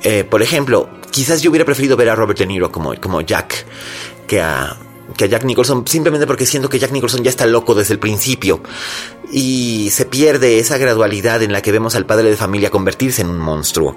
Eh, 0.02 0.24
por 0.24 0.42
ejemplo, 0.42 0.90
quizás 1.12 1.44
yo 1.44 1.52
hubiera 1.52 1.66
preferido 1.66 1.96
ver 1.96 2.10
a 2.10 2.16
Robert 2.16 2.40
De 2.40 2.48
Niro 2.48 2.72
como, 2.72 2.96
como 3.00 3.22
Jack 3.22 3.66
que 4.26 4.42
a, 4.42 4.78
que 5.18 5.26
a 5.26 5.28
Jack 5.28 5.44
Nicholson, 5.44 5.86
simplemente 5.88 6.28
porque 6.28 6.46
siento 6.46 6.70
que 6.70 6.80
Jack 6.80 6.92
Nicholson 6.92 7.24
ya 7.24 7.30
está 7.30 7.46
loco 7.46 7.76
desde 7.76 7.94
el 7.94 8.00
principio 8.00 8.62
y 9.32 9.90
se 9.92 10.06
pierde 10.06 10.60
esa 10.60 10.78
gradualidad 10.78 11.42
en 11.42 11.52
la 11.52 11.62
que 11.62 11.72
vemos 11.72 11.96
al 11.96 12.06
padre 12.06 12.30
de 12.30 12.38
familia 12.38 12.70
convertirse 12.70 13.22
en 13.22 13.30
un 13.30 13.40
monstruo. 13.40 13.96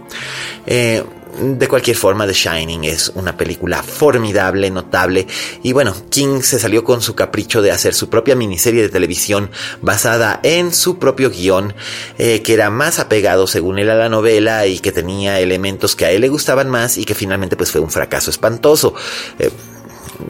Eh, 0.67 1.05
de 1.39 1.69
cualquier 1.69 1.97
forma, 1.97 2.27
The 2.27 2.33
Shining 2.33 2.85
es 2.85 3.13
una 3.15 3.37
película 3.37 3.83
formidable, 3.83 4.71
notable, 4.71 5.27
y 5.63 5.73
bueno, 5.73 5.95
King 6.09 6.41
se 6.41 6.59
salió 6.59 6.83
con 6.83 7.03
su 7.03 7.15
capricho 7.15 7.61
de 7.61 7.71
hacer 7.71 7.93
su 7.93 8.09
propia 8.09 8.35
miniserie 8.35 8.81
de 8.81 8.89
televisión 8.89 9.51
basada 9.83 10.41
en 10.43 10.73
su 10.73 10.99
propio 10.99 11.31
guion, 11.31 11.75
eh, 12.17 12.41
que 12.41 12.55
era 12.55 12.71
más 12.71 12.99
apegado 12.99 13.47
según 13.47 13.79
él 13.79 13.91
a 13.91 13.95
la 13.95 14.09
novela 14.09 14.67
y 14.67 14.79
que 14.79 14.93
tenía 14.93 15.39
elementos 15.39 15.95
que 15.95 16.07
a 16.07 16.11
él 16.11 16.23
le 16.23 16.29
gustaban 16.29 16.71
más 16.71 16.97
y 16.97 17.05
que 17.05 17.15
finalmente 17.15 17.57
pues 17.57 17.71
fue 17.71 17.83
un 17.83 17.91
fracaso 17.91 18.31
espantoso. 18.31 18.95
Eh, 19.39 19.51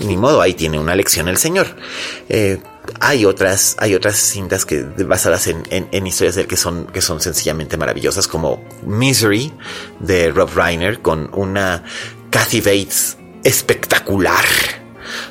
ni 0.00 0.16
modo, 0.16 0.40
ahí 0.40 0.54
tiene 0.54 0.78
una 0.78 0.94
lección 0.94 1.28
el 1.28 1.36
señor. 1.36 1.76
Eh, 2.28 2.60
hay 3.00 3.24
otras, 3.24 3.76
hay 3.78 3.94
otras 3.94 4.16
cintas 4.16 4.64
que 4.64 4.82
basadas 4.82 5.46
en, 5.48 6.06
historias 6.06 6.36
de 6.36 6.42
él 6.42 6.46
que 6.46 6.56
son, 6.56 6.86
que 6.86 7.00
son 7.00 7.20
sencillamente 7.20 7.76
maravillosas, 7.76 8.28
como 8.28 8.64
Misery 8.84 9.52
de 10.00 10.30
Rob 10.30 10.50
Reiner, 10.54 11.00
con 11.00 11.30
una 11.34 11.84
Kathy 12.30 12.60
Bates 12.60 13.16
espectacular 13.42 14.44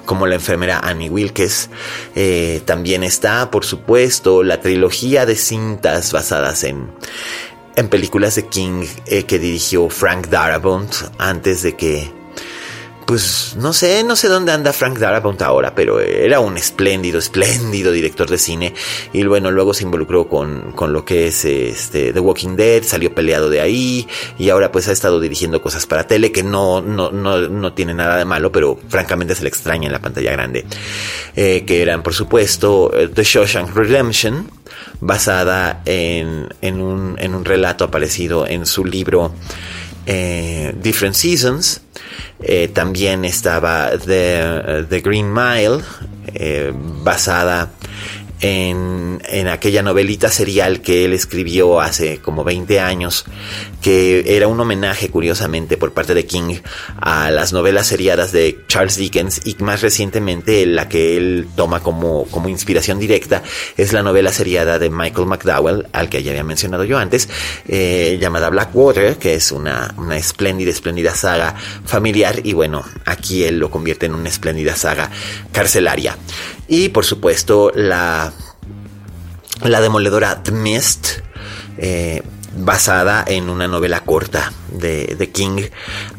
como 0.06 0.28
la 0.28 0.36
enfermera 0.36 0.80
Annie 0.80 1.10
Wilkes. 1.10 1.70
Eh, 2.15 2.62
también 2.65 3.04
está, 3.04 3.52
por 3.52 3.65
supuesto, 3.65 4.44
la 4.44 4.62
trilogía 4.62 5.26
de 5.26 5.36
cintas 5.36 6.12
basadas 6.12 6.63
en, 6.63 6.91
en 7.76 7.89
películas 7.89 8.36
de 8.36 8.48
King 8.48 8.86
eh, 9.06 9.24
que 9.24 9.39
dirigió 9.39 9.89
Frank 9.89 10.28
Darabont 10.28 10.94
antes 11.18 11.62
de 11.63 11.76
que 11.76 12.12
pues 13.06 13.56
no 13.58 13.74
sé, 13.74 14.04
no 14.04 14.15
sé 14.15 14.28
dónde 14.28 14.52
anda 14.52 14.74
Frank 14.74 14.98
Darabont 14.98 15.41
ahora, 15.41 15.76
pero 15.76 16.00
era 16.02 16.39
un 16.39 16.58
espléndido, 16.58 17.20
espléndido 17.20 17.91
director 17.91 18.30
de 18.30 18.38
cine. 18.38 18.74
Y 19.13 19.24
bueno, 19.26 19.52
luego 19.52 19.74
se 19.74 19.84
involucró 19.84 20.28
con, 20.28 20.72
con 20.72 20.91
lo 20.91 21.06
que 21.06 21.28
es 21.28 21.46
este 21.46 22.13
The 22.13 22.20
Walking 22.20 22.56
Dead, 22.56 22.84
salió 22.84 23.13
peleado 23.13 23.50
de 23.50 23.62
ahí 23.62 24.08
y 24.39 24.50
ahora 24.50 24.72
pues 24.72 24.88
ha 24.88 24.91
estado 24.91 25.20
dirigiendo 25.20 25.62
cosas 25.62 25.86
para 25.86 26.08
tele 26.08 26.32
que 26.32 26.44
no, 26.44 26.82
no, 26.82 27.12
no, 27.12 27.48
no 27.48 27.74
tiene 27.74 27.94
nada 27.94 28.18
de 28.18 28.26
malo, 28.26 28.52
pero 28.52 28.80
francamente 28.89 29.36
se 29.36 29.44
le 29.44 29.50
extraña 29.50 29.86
en 29.86 29.94
la 29.94 30.00
pantalla 30.00 30.32
grande. 30.32 30.65
Eh, 31.36 31.63
que 31.65 31.82
eran, 31.82 32.02
por 32.02 32.13
supuesto, 32.13 32.91
eh, 32.96 33.08
The 33.08 33.24
Shawshank 33.24 33.76
Redemption, 33.76 34.50
basada 35.00 35.82
en, 35.86 36.50
en, 36.62 36.82
un, 36.82 37.18
en 37.20 37.36
un 37.36 37.46
relato 37.46 37.86
aparecido 37.86 38.48
en 38.48 38.65
su 38.65 38.86
libro 38.86 39.34
eh, 40.06 40.74
Different 40.82 41.15
Seasons. 41.15 41.82
Eh, 42.41 42.68
también 42.68 43.26
estaba 43.26 43.91
The, 43.98 44.86
The 44.89 45.02
Green 45.02 45.34
Mile, 45.34 45.80
eh, 46.34 46.72
basada 46.76 47.72
en, 48.41 49.21
aquella 49.48 49.84
novelita 49.84 50.30
serial 50.30 50.82
que 50.82 51.06
él 51.06 51.13
escribió 51.13 51.80
hace 51.82 52.19
como 52.19 52.43
20 52.43 52.80
años, 52.80 53.26
que 53.82 54.36
era 54.36 54.48
un 54.48 54.60
homenaje, 54.60 55.10
curiosamente, 55.10 55.78
por 55.78 55.93
parte 55.93 56.13
de 56.13 56.26
King 56.26 56.56
a 57.00 57.32
las 57.32 57.54
novelas 57.54 57.88
seriadas 57.88 58.32
de 58.32 58.60
Charles 58.67 58.98
Dickens 58.98 59.41
y 59.45 59.56
más 59.63 59.82
recientemente 59.82 60.65
la 60.65 60.89
que 60.89 61.17
él 61.17 61.48
toma 61.56 61.82
como, 61.82 62.26
como 62.26 62.50
inspiración 62.50 63.00
directa 63.00 63.43
es 63.78 63.93
la 63.93 64.04
novela 64.04 64.32
seriada 64.32 64.80
de 64.80 64.89
Michael 64.89 65.28
McDowell, 65.28 65.88
al 65.91 66.10
que 66.10 66.24
ya 66.24 66.32
había 66.32 66.43
mencionado 66.43 66.84
yo 66.84 66.98
antes, 66.98 67.30
eh, 67.67 68.17
llamada 68.19 68.50
Blackwater, 68.50 69.17
que 69.17 69.36
es 69.36 69.52
una, 69.52 69.93
una 69.98 70.17
espléndida, 70.17 70.71
espléndida 70.71 71.13
saga 71.15 71.56
familiar 71.86 72.41
y 72.43 72.54
bueno, 72.54 72.84
aquí 73.06 73.43
él 73.43 73.60
lo 73.60 73.69
convierte 73.69 74.06
en 74.06 74.15
una 74.15 74.30
espléndida 74.30 74.76
saga 74.76 75.10
carcelaria. 75.52 76.17
Y 76.67 76.89
por 76.89 77.06
supuesto 77.06 77.71
la, 77.76 78.25
la 79.63 79.82
demoledora 79.82 80.41
The 80.44 80.52
Mist, 80.52 81.08
eh, 81.78 82.22
basada 82.58 83.24
en 83.28 83.50
una 83.50 83.68
novela 83.68 84.02
corta 84.02 84.52
de, 84.72 85.15
de, 85.15 85.32
King, 85.32 85.63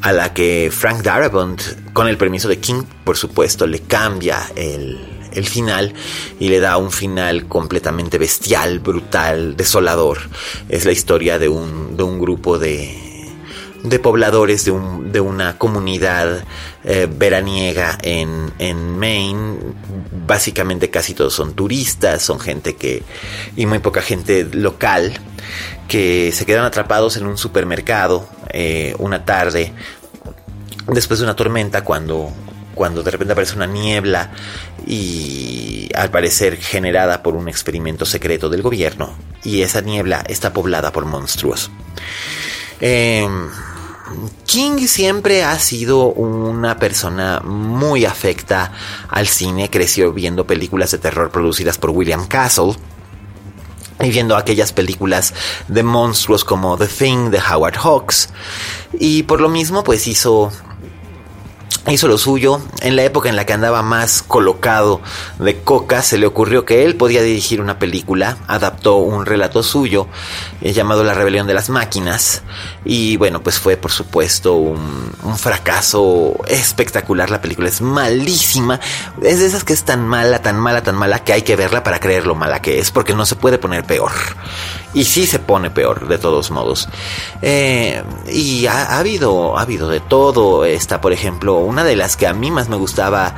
a 0.03 0.13
la 0.13 0.35
que 0.35 0.71
Frank 0.73 1.03
Darabont, 1.03 1.61
con 1.93 2.09
el 2.09 2.19
permiso 2.19 2.49
de 2.49 2.59
King, 2.59 2.83
por 3.05 3.17
supuesto, 3.17 3.67
le 3.67 3.81
cambia 3.81 4.41
el, 4.55 4.99
el 5.33 5.47
final 5.47 5.95
y 6.39 6.49
le 6.49 6.61
da 6.61 6.77
un 6.77 6.91
final 6.91 7.47
completamente 7.47 8.19
bestial, 8.19 8.81
brutal, 8.81 9.57
desolador. 9.57 10.19
Es 10.69 10.85
la 10.85 10.93
historia 10.93 11.39
de 11.39 11.49
un, 11.49 11.97
de 11.97 12.03
un 12.03 12.19
grupo 12.19 12.59
de, 12.59 13.06
de 13.89 13.99
pobladores 13.99 14.65
de, 14.65 14.71
un, 14.71 15.13
de 15.13 15.21
una 15.21 15.59
comunidad 15.59 16.45
eh, 16.85 17.09
veraniega 17.11 17.99
en, 18.03 18.53
en, 18.59 18.99
Maine. 18.99 19.59
Básicamente 20.27 20.91
casi 20.91 21.15
todos 21.15 21.35
son 21.35 21.55
turistas, 21.55 22.23
son 22.23 22.41
gente 22.41 22.77
que... 22.77 23.03
y 23.57 23.67
muy 23.67 23.79
poca 23.79 24.03
gente 24.03 24.45
local 24.53 25.13
que 25.89 26.33
se 26.33 26.47
quedan 26.47 26.65
atrapados 26.65 27.17
en 27.17 27.27
un 27.27 27.39
supermercado 27.39 28.29
eh, 28.53 28.95
una 28.99 29.25
tarde 29.25 29.73
después 30.89 31.21
de 31.21 31.25
una 31.25 31.37
tormenta 31.37 31.85
cuando 31.85 32.33
cuando 32.75 33.03
de 33.03 33.11
repente 33.11 33.33
aparece 33.33 33.57
una 33.57 33.67
niebla 33.67 34.33
y 34.87 35.89
al 35.95 36.11
parecer 36.11 36.57
generada 36.57 37.23
por 37.23 37.35
un 37.35 37.49
experimento 37.49 38.05
secreto 38.05 38.51
del 38.51 38.63
gobierno 38.63 39.17
y 39.43 39.63
esa 39.63 39.81
niebla 39.81 40.23
está 40.29 40.53
poblada 40.53 40.93
por 40.93 41.07
monstruos. 41.07 41.71
Em, 42.81 43.49
King 44.47 44.87
siempre 44.87 45.45
ha 45.45 45.59
sido 45.59 46.07
una 46.07 46.79
persona 46.79 47.41
muy 47.41 48.05
afecta 48.05 48.73
al 49.09 49.27
cine, 49.27 49.71
creció 49.71 50.13
viendo 50.13 50.47
películas 50.47 50.93
de 50.93 50.99
terror 50.99 51.31
producidas 51.31 51.79
por 51.79 51.91
William 51.91 52.27
Castle 52.27 52.77
y 54.01 54.11
viendo 54.11 54.37
aquellas 54.37 54.73
películas 54.73 55.35
de 55.69 55.83
monstruos 55.83 56.45
como 56.45 56.77
The 56.77 56.87
Thing 56.87 57.31
de 57.31 57.41
Howard 57.41 57.79
Hawks. 57.79 58.29
Y 58.99 59.25
por 59.25 59.41
lo 59.41 59.49
mismo 59.49 59.83
pues 59.83 60.07
hizo 60.07 60.53
hizo 61.93 62.09
lo 62.09 62.19
suyo. 62.19 62.61
En 62.81 62.97
la 62.97 63.05
época 63.05 63.29
en 63.29 63.37
la 63.37 63.47
que 63.47 63.53
andaba 63.53 63.83
más 63.83 64.23
colocado 64.23 65.01
de 65.39 65.61
coca, 65.61 66.03
se 66.03 66.19
le 66.19 66.27
ocurrió 66.27 66.65
que 66.65 66.85
él 66.85 66.97
podía 66.97 67.23
dirigir 67.23 67.61
una 67.61 67.79
película. 67.79 68.39
Adaptó 68.47 68.97
un 68.97 69.27
relato 69.27 69.63
suyo 69.63 70.07
eh, 70.61 70.73
llamado 70.73 71.05
La 71.05 71.15
rebelión 71.15 71.47
de 71.47 71.55
las 71.55 71.71
máquinas. 71.71 72.43
Y 72.85 73.17
bueno, 73.17 73.43
pues 73.43 73.59
fue 73.59 73.77
por 73.77 73.93
supuesto 73.93 74.55
un, 74.55 75.13
un, 75.23 75.39
fracaso 75.39 76.37
espectacular. 76.49 77.31
La 77.31 77.41
película 77.41 77.69
es 77.69 77.81
malísima. 77.81 78.81
Es 79.23 79.41
de 79.41 79.47
esas 79.47 79.65
que 79.65 79.73
es 79.73 79.85
tan 79.85 80.07
mala, 80.07 80.43
tan 80.43 80.59
mala, 80.59 80.83
tan 80.83 80.97
mala 80.97 81.21
que 81.21 81.33
hay 81.33 81.43
que 81.43 81.57
verla 81.57 81.83
para 81.83 82.01
creer 82.01 82.27
lo 82.27 82.35
mala 82.35 82.61
que 82.61 82.79
es. 82.79 82.91
Porque 82.91 83.15
no 83.15 83.27
se 83.27 83.37
puede 83.37 83.59
poner 83.59 83.85
peor. 83.85 84.13
Y 84.95 85.05
sí 85.05 85.27
se 85.27 85.39
pone 85.39 85.71
peor, 85.71 86.09
de 86.09 86.19
todos 86.19 86.51
modos. 86.51 86.89
Eh, 87.43 88.03
y 88.33 88.67
ha, 88.67 88.85
ha, 88.85 88.99
habido, 88.99 89.59
ha 89.59 89.63
habido 89.63 89.89
de 89.89 90.01
todo. 90.01 90.65
Está, 90.65 91.01
por 91.01 91.13
ejemplo, 91.13 91.57
una 91.57 91.85
de 91.85 91.97
las 91.97 92.17
que 92.17 92.27
a 92.27 92.33
mí 92.33 92.51
más 92.51 92.69
me 92.69 92.77
gustaba 92.77 93.35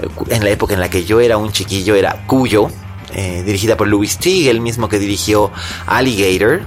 eh, 0.00 0.08
en 0.28 0.44
la 0.44 0.50
época 0.50 0.74
en 0.74 0.80
la 0.80 0.90
que 0.90 1.04
yo 1.04 1.20
era 1.20 1.36
un 1.36 1.52
chiquillo 1.52 1.94
era 1.94 2.24
Cuyo, 2.26 2.68
eh, 3.14 3.42
dirigida 3.44 3.76
por 3.76 3.88
Louis 3.88 4.18
Teague, 4.18 4.50
el 4.50 4.60
mismo 4.60 4.88
que 4.88 4.98
dirigió 4.98 5.50
Alligator, 5.86 6.60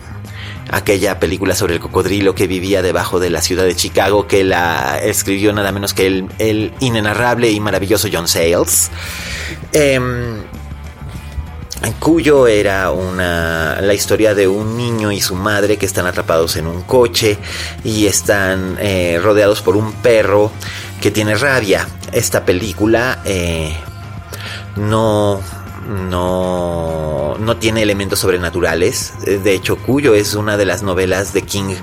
aquella 0.72 1.20
película 1.20 1.54
sobre 1.54 1.76
el 1.76 1.80
cocodrilo 1.80 2.34
que 2.34 2.48
vivía 2.48 2.82
debajo 2.82 3.20
de 3.20 3.30
la 3.30 3.41
ciudad 3.41 3.63
de 3.63 3.76
Chicago, 3.76 4.28
que 4.28 4.44
la 4.44 5.00
escribió 5.04 5.54
nada 5.54 5.72
menos 5.72 5.94
que 5.94 6.08
el, 6.08 6.74
inenarrable 6.80 7.52
y 7.52 7.60
maravilloso 7.60 8.08
John 8.12 8.28
Sayles. 8.28 8.89
Eh, 9.74 10.00
Cuyo 12.02 12.48
era 12.48 12.89
una, 12.89 13.80
la 13.80 13.94
historia 13.94 14.34
de 14.34 14.48
un 14.48 14.76
niño 14.76 15.12
y 15.12 15.22
su 15.22 15.36
madre 15.36 15.78
que 15.78 15.86
están 15.86 16.08
atrapados 16.08 16.56
en 16.56 16.65
un 16.65 16.82
coche 16.82 17.38
y 17.84 18.08
están 18.08 18.76
eh, 18.80 19.20
rodeados 19.22 19.62
por 19.62 19.76
un 19.76 19.94
perro 19.94 20.52
que 21.00 21.12
tiene 21.12 21.36
rabia. 21.36 21.88
Esta 22.12 22.44
película 22.44 23.22
eh, 23.24 23.72
no, 24.78 25.41
no, 26.10 27.36
no 27.39 27.58
tiene 27.58 27.82
elementos 27.82 28.19
sobrenaturales. 28.19 29.13
De 29.25 29.54
hecho, 29.54 29.77
Cuyo 29.77 30.13
es 30.13 30.36
una 30.36 30.58
de 30.58 30.65
las 30.65 30.84
novelas 30.84 31.34
de 31.34 31.43
King. 31.43 31.75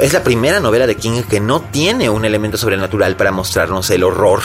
Es 0.00 0.12
la 0.12 0.22
primera 0.22 0.60
novela 0.60 0.86
de 0.86 0.96
King 0.96 1.22
que 1.22 1.40
no 1.40 1.60
tiene 1.60 2.10
un 2.10 2.24
elemento 2.24 2.56
sobrenatural 2.58 3.16
para 3.16 3.32
mostrarnos 3.32 3.90
el 3.90 4.02
horror 4.02 4.42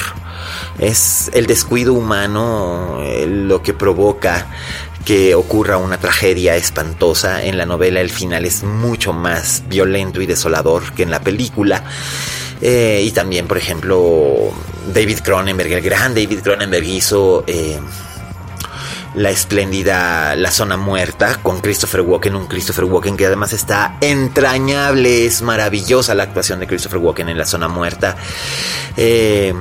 es 0.80 1.30
el 1.34 1.46
descuido 1.46 1.94
humano 1.94 3.00
eh, 3.02 3.28
lo 3.28 3.62
que 3.62 3.74
provoca 3.74 4.48
que 5.06 5.36
ocurra 5.36 5.78
una 5.78 5.98
tragedia 5.98 6.56
espantosa. 6.56 7.44
En 7.44 7.58
la 7.58 7.66
novela 7.66 8.00
el 8.00 8.10
final 8.10 8.46
es 8.46 8.64
mucho 8.64 9.14
más 9.14 9.64
violento 9.68 10.22
y 10.22 10.26
desolador 10.26 10.94
que 10.94 11.04
en 11.04 11.12
la 11.12 11.22
película. 11.22 11.84
Eh, 12.62 13.04
y 13.06 13.12
también, 13.12 13.48
por 13.48 13.58
ejemplo, 13.58 14.52
David 14.94 15.20
Cronenberg, 15.24 15.72
el 15.72 15.82
gran 15.82 16.14
David 16.14 16.42
Cronenberg 16.42 16.86
hizo 16.86 17.44
eh, 17.48 17.80
la 19.20 19.32
espléndida 19.32 20.34
La 20.38 20.50
Zona 20.50 20.78
Muerta 20.78 21.40
con 21.44 21.60
Christopher 21.60 22.00
Walken, 22.00 22.38
un 22.38 22.48
Christopher 22.48 22.86
Walken 22.86 23.18
que 23.18 23.26
además 23.26 23.52
está 23.52 23.98
entrañable, 24.00 25.26
es 25.26 25.42
maravillosa 25.42 26.16
la 26.16 26.24
actuación 26.24 26.62
de 26.62 26.68
Christopher 26.68 27.00
Walken 27.00 27.28
en 27.28 27.38
La 27.38 27.46
Zona 27.46 27.68
Muerta. 27.68 28.16
Eh, 28.96 29.54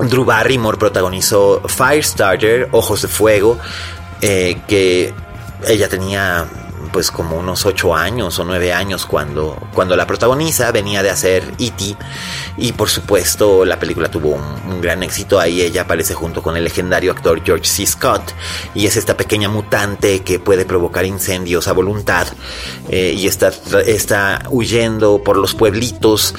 Drew 0.00 0.26
Barrymore 0.26 0.76
protagonizó 0.76 1.62
Firestarter, 1.66 2.68
Ojos 2.72 3.00
de 3.00 3.08
Fuego, 3.08 3.58
eh, 4.20 4.60
que 4.68 5.14
ella 5.66 5.88
tenía 5.88 6.46
pues 6.92 7.10
como 7.10 7.36
unos 7.36 7.66
8 7.66 7.94
años 7.94 8.38
o 8.38 8.44
9 8.44 8.72
años 8.72 9.06
cuando, 9.06 9.56
cuando 9.74 9.96
la 9.96 10.06
protagoniza, 10.06 10.70
venía 10.72 11.02
de 11.02 11.10
hacer 11.10 11.42
E.T. 11.58 11.96
y 12.56 12.72
por 12.72 12.88
supuesto 12.88 13.64
la 13.64 13.78
película 13.78 14.10
tuvo 14.10 14.30
un, 14.30 14.80
gran 14.80 15.02
éxito, 15.02 15.38
ahí 15.38 15.60
ella 15.60 15.82
aparece 15.82 16.14
junto 16.14 16.42
con 16.42 16.56
el 16.56 16.64
legendario 16.64 17.12
actor 17.12 17.42
George 17.44 17.66
C. 17.66 17.86
Scott 17.86 18.32
y 18.74 18.86
es 18.86 18.96
esta 18.96 19.14
pequeña 19.14 19.48
mutante 19.48 20.20
que 20.20 20.38
puede 20.38 20.64
provocar 20.64 21.04
incendios 21.04 21.68
a 21.68 21.72
voluntad 21.72 22.26
eh, 22.88 23.14
y 23.14 23.26
está, 23.26 23.52
está 23.86 24.42
huyendo 24.48 25.22
por 25.22 25.36
los 25.36 25.54
pueblitos 25.54 26.34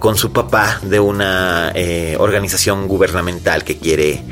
con 0.00 0.16
su 0.16 0.32
papá 0.32 0.80
de 0.82 0.98
una 0.98 1.70
eh, 1.74 2.16
organización 2.18 2.88
gubernamental 2.88 3.62
que 3.62 3.78
quiere 3.78 4.24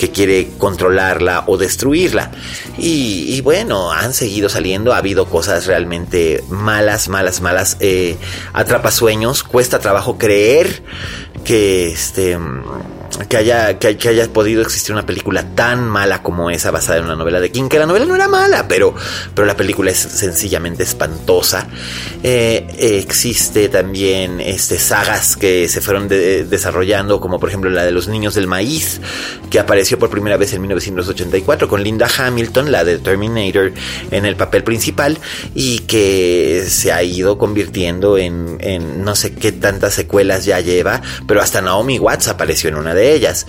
que 0.00 0.10
quiere 0.10 0.48
controlarla 0.56 1.44
o 1.46 1.58
destruirla. 1.58 2.30
Y, 2.78 3.38
bueno, 3.42 3.92
han 3.92 4.14
seguido 4.14 4.48
saliendo, 4.48 4.94
ha 4.94 4.96
habido 4.96 5.26
cosas 5.26 5.66
realmente 5.66 6.42
malas, 6.48 7.10
malas, 7.10 7.42
malas. 7.42 7.76
Eh, 7.80 8.16
atrapasueños, 8.54 9.42
cuesta 9.42 9.78
trabajo 9.78 10.16
creer 10.16 10.82
que 11.44 11.92
este 11.92 12.38
que 13.28 13.36
haya, 13.36 13.78
que, 13.78 14.08
haya 14.08 14.32
podido 14.32 14.62
existir 14.62 14.92
una 14.92 15.04
película 15.04 15.44
tan 15.54 15.88
mala 15.88 16.22
como 16.22 16.50
esa 16.50 16.70
basada 16.70 16.98
en 16.98 17.04
una 17.04 17.16
novela 17.16 17.40
de 17.40 17.50
King, 17.50 17.68
que 17.68 17.78
la 17.78 17.86
novela 17.86 18.06
no 18.06 18.14
era 18.14 18.28
mala, 18.28 18.66
pero, 18.68 18.94
pero 19.34 19.46
la 19.46 19.56
película 19.56 19.90
es 19.90 19.98
sencillamente 19.98 20.82
espantosa. 20.82 21.66
Eh, 22.22 22.66
existe 22.78 23.68
también 23.68 24.40
este, 24.40 24.78
sagas 24.78 25.36
que 25.36 25.68
se 25.68 25.80
fueron 25.80 26.08
desarrollando, 26.08 27.20
como 27.20 27.38
por 27.38 27.48
ejemplo 27.48 27.70
la 27.70 27.84
de 27.84 27.92
los 27.92 28.08
niños 28.08 28.34
del 28.34 28.46
maíz, 28.46 29.00
que 29.50 29.58
apareció 29.58 29.98
por 29.98 30.10
primera 30.10 30.36
vez 30.36 30.52
en 30.54 30.62
1984 30.62 31.68
con 31.68 31.82
Linda 31.82 32.08
Hamilton, 32.16 32.72
la 32.72 32.84
de 32.84 32.98
Terminator, 32.98 33.72
en 34.10 34.24
el 34.24 34.36
papel 34.36 34.64
principal, 34.64 35.18
y 35.54 35.80
que 35.80 36.64
se 36.68 36.92
ha 36.92 37.02
ido 37.02 37.38
convirtiendo 37.38 38.18
en, 38.18 38.56
en 38.60 39.04
no 39.04 39.14
sé 39.14 39.34
qué 39.34 39.52
tantas 39.52 39.94
secuelas 39.94 40.44
ya 40.44 40.60
lleva, 40.60 41.02
pero 41.26 41.42
hasta 41.42 41.60
Naomi 41.60 41.98
Watts 41.98 42.28
apareció 42.28 42.68
en 42.68 42.76
una 42.76 42.94
de 42.94 43.09
ellas. 43.14 43.46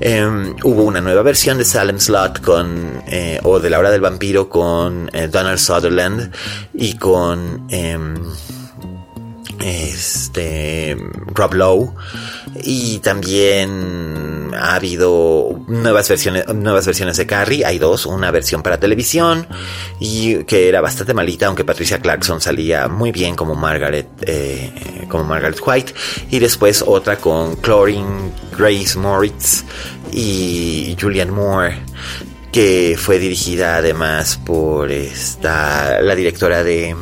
Em, 0.00 0.54
hubo 0.62 0.82
una 0.82 1.00
nueva 1.00 1.22
versión 1.22 1.58
de 1.58 1.64
Salem 1.64 1.98
Slot 1.98 2.40
con, 2.40 3.02
eh, 3.06 3.40
o 3.42 3.60
de 3.60 3.70
La 3.70 3.78
Hora 3.78 3.90
del 3.90 4.00
Vampiro 4.00 4.48
con 4.48 5.10
eh, 5.12 5.28
Donald 5.28 5.58
Sutherland 5.58 6.32
y 6.74 6.94
con 6.94 7.66
em, 7.70 8.14
este 9.60 10.96
Rob 11.34 11.54
Lowe. 11.54 11.94
Y 12.62 12.98
también 13.00 14.50
ha 14.54 14.74
habido 14.74 15.60
nuevas 15.68 16.08
versiones 16.08 16.46
nuevas 16.54 16.86
versiones 16.86 17.16
de 17.16 17.26
Carrie. 17.26 17.64
Hay 17.64 17.78
dos 17.78 18.06
una 18.06 18.30
versión 18.30 18.62
para 18.62 18.80
televisión 18.80 19.46
y 20.00 20.44
que 20.44 20.68
era 20.68 20.80
bastante 20.80 21.14
malita 21.14 21.46
aunque 21.46 21.64
Patricia 21.64 22.00
Clarkson 22.00 22.40
salía 22.40 22.88
muy 22.88 23.12
bien 23.12 23.36
como 23.36 23.54
Margaret 23.54 24.08
eh, 24.22 25.06
como 25.08 25.24
Margaret 25.24 25.60
White. 25.64 25.94
Y 26.30 26.38
después 26.38 26.82
otra 26.86 27.16
con 27.16 27.56
Chlorine 27.60 28.32
Grace 28.56 28.98
Moritz 28.98 29.64
y 30.12 30.96
Julian 31.00 31.30
Moore 31.30 31.76
que 32.52 32.96
fue 32.98 33.18
dirigida 33.18 33.76
además 33.76 34.38
por 34.38 34.90
esta 34.90 36.00
la 36.00 36.14
directora 36.14 36.64
de 36.64 36.96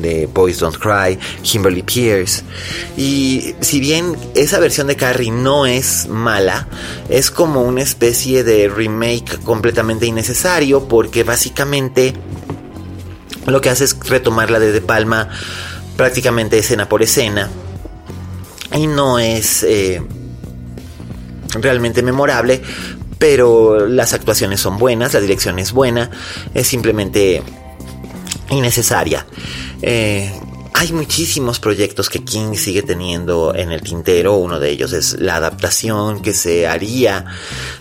de 0.00 0.26
Boys 0.26 0.58
Don't 0.58 0.76
Cry, 0.76 1.18
Kimberly 1.42 1.82
Pierce. 1.82 2.42
Y 2.96 3.54
si 3.60 3.80
bien 3.80 4.16
esa 4.34 4.58
versión 4.58 4.86
de 4.86 4.96
Carrie 4.96 5.30
no 5.30 5.66
es 5.66 6.06
mala, 6.08 6.68
es 7.08 7.30
como 7.30 7.62
una 7.62 7.82
especie 7.82 8.44
de 8.44 8.68
remake 8.68 9.38
completamente 9.44 10.06
innecesario 10.06 10.86
porque 10.88 11.24
básicamente 11.24 12.14
lo 13.46 13.60
que 13.60 13.70
hace 13.70 13.84
es 13.84 13.98
retomarla 14.08 14.58
de 14.58 14.72
De 14.72 14.80
Palma 14.80 15.28
prácticamente 15.96 16.58
escena 16.58 16.88
por 16.88 17.02
escena. 17.02 17.50
Y 18.74 18.86
no 18.86 19.18
es 19.18 19.62
eh, 19.62 20.02
realmente 21.60 22.02
memorable 22.02 22.62
pero 23.24 23.86
las 23.86 24.12
actuaciones 24.12 24.60
son 24.60 24.76
buenas, 24.76 25.14
la 25.14 25.20
dirección 25.20 25.58
es 25.58 25.72
buena, 25.72 26.10
es 26.52 26.66
simplemente 26.66 27.42
innecesaria. 28.50 29.24
Eh, 29.86 30.32
hay 30.72 30.92
muchísimos 30.92 31.60
proyectos 31.60 32.08
que 32.08 32.24
King 32.24 32.54
sigue 32.54 32.80
teniendo 32.80 33.54
en 33.54 33.70
el 33.70 33.82
tintero. 33.82 34.36
Uno 34.36 34.58
de 34.58 34.70
ellos 34.70 34.94
es 34.94 35.20
la 35.20 35.36
adaptación 35.36 36.22
que 36.22 36.32
se 36.32 36.66
haría 36.66 37.26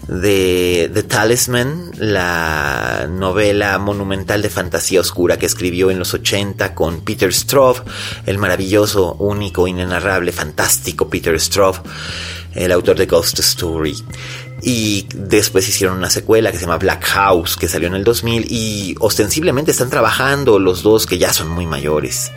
de 0.10 0.92
The 0.94 1.04
Talisman, 1.04 1.92
la 1.98 3.08
novela 3.10 3.80
monumental 3.80 4.42
de 4.42 4.50
fantasía 4.50 5.00
oscura 5.00 5.38
que 5.40 5.46
escribió 5.46 5.92
en 5.92 6.00
los 6.00 6.14
80 6.14 6.76
con 6.76 7.06
Peter 7.06 7.34
Straub, 7.34 7.78
el 8.26 8.38
maravilloso, 8.38 9.14
único, 9.14 9.66
inenarrable, 9.66 10.34
fantástico 10.34 11.10
Peter 11.10 11.40
Straub, 11.40 11.78
el 12.54 12.74
autor 12.74 12.98
de 12.98 13.06
Ghost 13.06 13.40
Story. 13.40 13.96
Y 14.66 15.08
después 15.14 15.68
hicieron 15.68 15.98
una 15.98 16.10
secuela 16.10 16.50
que 16.50 16.58
se 16.58 16.64
llama 16.64 16.78
Black 16.78 17.04
House, 17.04 17.58
que 17.58 17.68
salió 17.68 17.90
en 17.90 17.96
el 17.96 18.06
2000 18.06 18.48
y 18.50 18.96
ostensiblemente 19.02 19.72
están 19.72 19.90
trabajando 19.90 20.58
los 20.58 20.84
dos 20.84 21.06
que 21.06 21.18
ya 21.18 21.34
son 21.34 21.50
muy 21.50 21.66
mayores. 21.66 22.32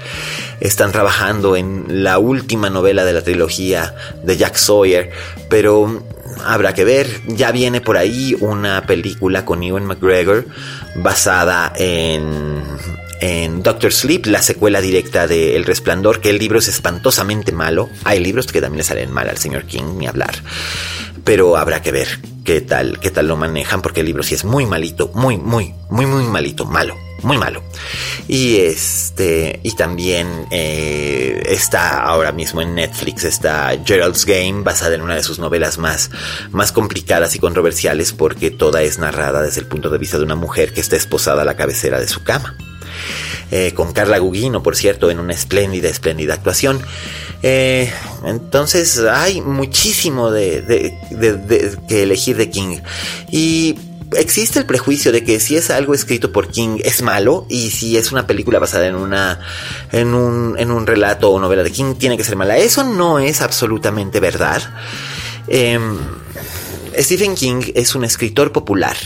Están 0.58 0.90
trabajando 0.90 1.54
en 1.54 2.02
la 2.02 2.18
última 2.18 2.68
novela 2.68 3.04
de 3.04 3.12
la 3.12 3.22
trilogía 3.22 3.94
de 4.24 4.36
Jack 4.36 4.56
Sawyer, 4.56 5.10
pero 5.48 6.02
habrá 6.44 6.74
que 6.74 6.84
ver. 6.84 7.06
Ya 7.28 7.52
viene 7.52 7.80
por 7.80 7.96
ahí 7.96 8.36
una 8.40 8.82
película 8.86 9.44
con 9.44 9.62
Ewan 9.62 9.86
McGregor 9.86 10.46
basada 10.96 11.72
en 11.76 12.64
en 13.20 13.62
Doctor 13.62 13.92
Sleep, 13.92 14.26
la 14.26 14.42
secuela 14.42 14.80
directa 14.80 15.26
de 15.26 15.56
El 15.56 15.64
Resplandor, 15.64 16.20
que 16.20 16.30
el 16.30 16.38
libro 16.38 16.58
es 16.58 16.68
espantosamente 16.68 17.50
malo. 17.50 17.88
Hay 18.04 18.20
libros 18.20 18.46
que 18.46 18.60
también 18.60 18.78
le 18.78 18.84
salen 18.84 19.10
mal 19.10 19.28
al 19.28 19.38
señor 19.38 19.64
King, 19.64 19.96
ni 19.96 20.06
hablar 20.06 20.34
pero 21.26 21.56
habrá 21.56 21.82
que 21.82 21.90
ver 21.90 22.06
qué 22.44 22.60
tal, 22.60 23.00
qué 23.00 23.10
tal 23.10 23.26
lo 23.26 23.36
manejan, 23.36 23.82
porque 23.82 24.00
el 24.00 24.06
libro 24.06 24.22
sí 24.22 24.36
es 24.36 24.44
muy 24.44 24.64
malito, 24.64 25.10
muy, 25.12 25.36
muy, 25.36 25.74
muy, 25.90 26.06
muy 26.06 26.22
malito, 26.22 26.64
malo, 26.64 26.94
muy 27.24 27.36
malo. 27.36 27.64
Y 28.28 28.58
este, 28.58 29.58
y 29.64 29.74
también 29.74 30.46
eh, 30.52 31.42
está 31.46 32.04
ahora 32.04 32.30
mismo 32.30 32.62
en 32.62 32.76
Netflix, 32.76 33.24
está 33.24 33.76
Gerald's 33.84 34.24
Game, 34.24 34.62
basada 34.62 34.94
en 34.94 35.02
una 35.02 35.16
de 35.16 35.24
sus 35.24 35.40
novelas 35.40 35.78
más, 35.78 36.12
más 36.52 36.70
complicadas 36.70 37.34
y 37.34 37.40
controversiales, 37.40 38.12
porque 38.12 38.52
toda 38.52 38.82
es 38.82 39.00
narrada 39.00 39.42
desde 39.42 39.62
el 39.62 39.66
punto 39.66 39.90
de 39.90 39.98
vista 39.98 40.18
de 40.18 40.24
una 40.24 40.36
mujer 40.36 40.72
que 40.72 40.80
está 40.80 40.94
esposada 40.94 41.42
a 41.42 41.44
la 41.44 41.56
cabecera 41.56 41.98
de 41.98 42.06
su 42.06 42.22
cama. 42.22 42.56
Eh, 43.50 43.72
con 43.74 43.92
Carla 43.92 44.18
Gugino, 44.18 44.62
por 44.62 44.76
cierto, 44.76 45.10
en 45.10 45.20
una 45.20 45.32
espléndida, 45.32 45.88
espléndida 45.88 46.34
actuación. 46.34 46.80
Eh, 47.42 47.92
entonces 48.24 48.98
hay 48.98 49.40
muchísimo 49.40 50.30
de, 50.30 50.94
que 51.88 52.02
elegir 52.02 52.36
de 52.36 52.50
King. 52.50 52.78
Y 53.30 53.78
existe 54.16 54.58
el 54.58 54.66
prejuicio 54.66 55.12
de 55.12 55.22
que 55.22 55.38
si 55.40 55.56
es 55.56 55.70
algo 55.70 55.94
escrito 55.94 56.32
por 56.32 56.48
King 56.48 56.78
es 56.84 57.02
malo 57.02 57.46
y 57.48 57.70
si 57.70 57.96
es 57.96 58.12
una 58.12 58.26
película 58.26 58.58
basada 58.58 58.86
en 58.86 58.94
una 58.94 59.40
en 59.92 60.14
un, 60.14 60.56
en 60.58 60.70
un 60.70 60.86
relato 60.86 61.30
o 61.30 61.40
novela 61.40 61.62
de 61.62 61.70
King 61.70 61.94
tiene 61.94 62.16
que 62.16 62.24
ser 62.24 62.36
mala. 62.36 62.56
Eso 62.56 62.84
no 62.84 63.18
es 63.18 63.42
absolutamente 63.42 64.20
verdad. 64.20 64.62
Em, 65.48 65.98
Stephen 66.98 67.34
King 67.34 67.62
es 67.74 67.94
un 67.94 68.04
escritor 68.04 68.52
popular. 68.52 68.96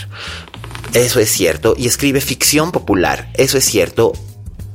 Eso 0.94 1.20
es 1.20 1.31
cierto. 1.31 1.74
Y 1.76 1.87
escribe 1.87 2.20
ficción 2.20 2.72
popular. 2.72 3.31
Eso 3.35 3.59
es 3.59 3.64
cierto 3.64 4.12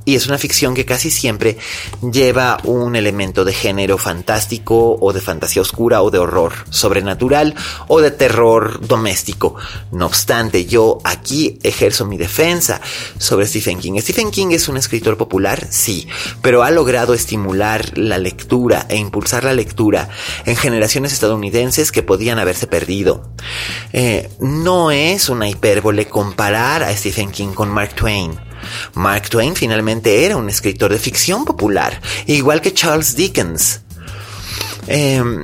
y 0.05 0.15
es 0.15 0.27
una 0.27 0.37
ficción 0.37 0.75
que 0.75 0.85
casi 0.85 1.09
siempre 1.09 1.57
lleva 2.11 2.59
un 2.63 2.95
elemento 2.95 3.43
de 3.43 3.53
género 3.53 3.97
fantástico 3.97 4.97
o 5.01 5.11
de 5.11 5.19
fantasía 5.19 5.63
oscura 5.63 6.03
o 6.03 6.11
de 6.11 6.19
horror 6.19 6.53
sobrenatural 6.69 7.55
o 7.87 7.99
de 7.99 8.11
terror 8.11 8.85
doméstico. 8.87 9.55
No 9.91 10.05
obstante, 10.05 10.65
yo 10.65 10.99
aquí 11.03 11.59
ejerzo 11.63 12.05
mi 12.05 12.17
defensa 12.17 12.79
sobre 13.17 13.47
Stephen 13.47 13.79
King. 13.79 13.99
Stephen 13.99 14.31
King 14.31 14.47
es 14.51 14.67
un 14.67 14.77
escritor 14.77 15.17
popular, 15.17 15.67
sí, 15.71 16.07
pero 16.41 16.63
ha 16.63 16.69
logrado 16.69 17.13
estimular 17.13 17.97
la 17.97 18.19
lectura 18.19 18.85
e 18.89 18.97
impulsar 18.97 19.43
la 19.43 19.53
lectura 19.53 20.09
en 20.45 20.55
generaciones 20.55 21.13
estadounidenses 21.13 21.91
que 21.91 22.03
podían 22.03 22.37
haberse 22.37 22.67
perdido. 22.67 23.31
Eh, 23.91 24.29
no 24.39 24.91
es 24.91 25.29
una 25.29 25.49
hipérbole 25.49 26.05
comparar 26.05 26.83
a 26.83 26.95
Stephen 26.95 27.31
King 27.31 27.53
con 27.53 27.69
Mark 27.69 27.95
Twain. 27.95 28.39
Mark 28.93 29.29
Twain 29.29 29.55
finalmente 29.55 30.25
era 30.25 30.37
un 30.37 30.49
escritor 30.49 30.91
de 30.91 30.99
ficción 30.99 31.45
popular, 31.45 32.01
igual 32.27 32.61
que 32.61 32.73
Charles 32.73 33.15
Dickens. 33.15 33.81
Em, 34.87 35.43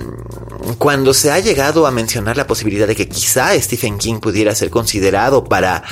cuando 0.78 1.14
se 1.14 1.32
ha 1.32 1.40
llegado 1.40 1.88
a 1.88 1.92
mencionar 1.92 2.38
la 2.38 2.46
posibilidad 2.46 2.88
de 2.88 2.96
que 2.96 3.10
quizá 3.10 3.60
Stephen 3.60 3.98
King 3.98 4.20
pudiera 4.20 4.54
ser 4.54 4.70
considerado 4.70 5.44
para, 5.44 5.84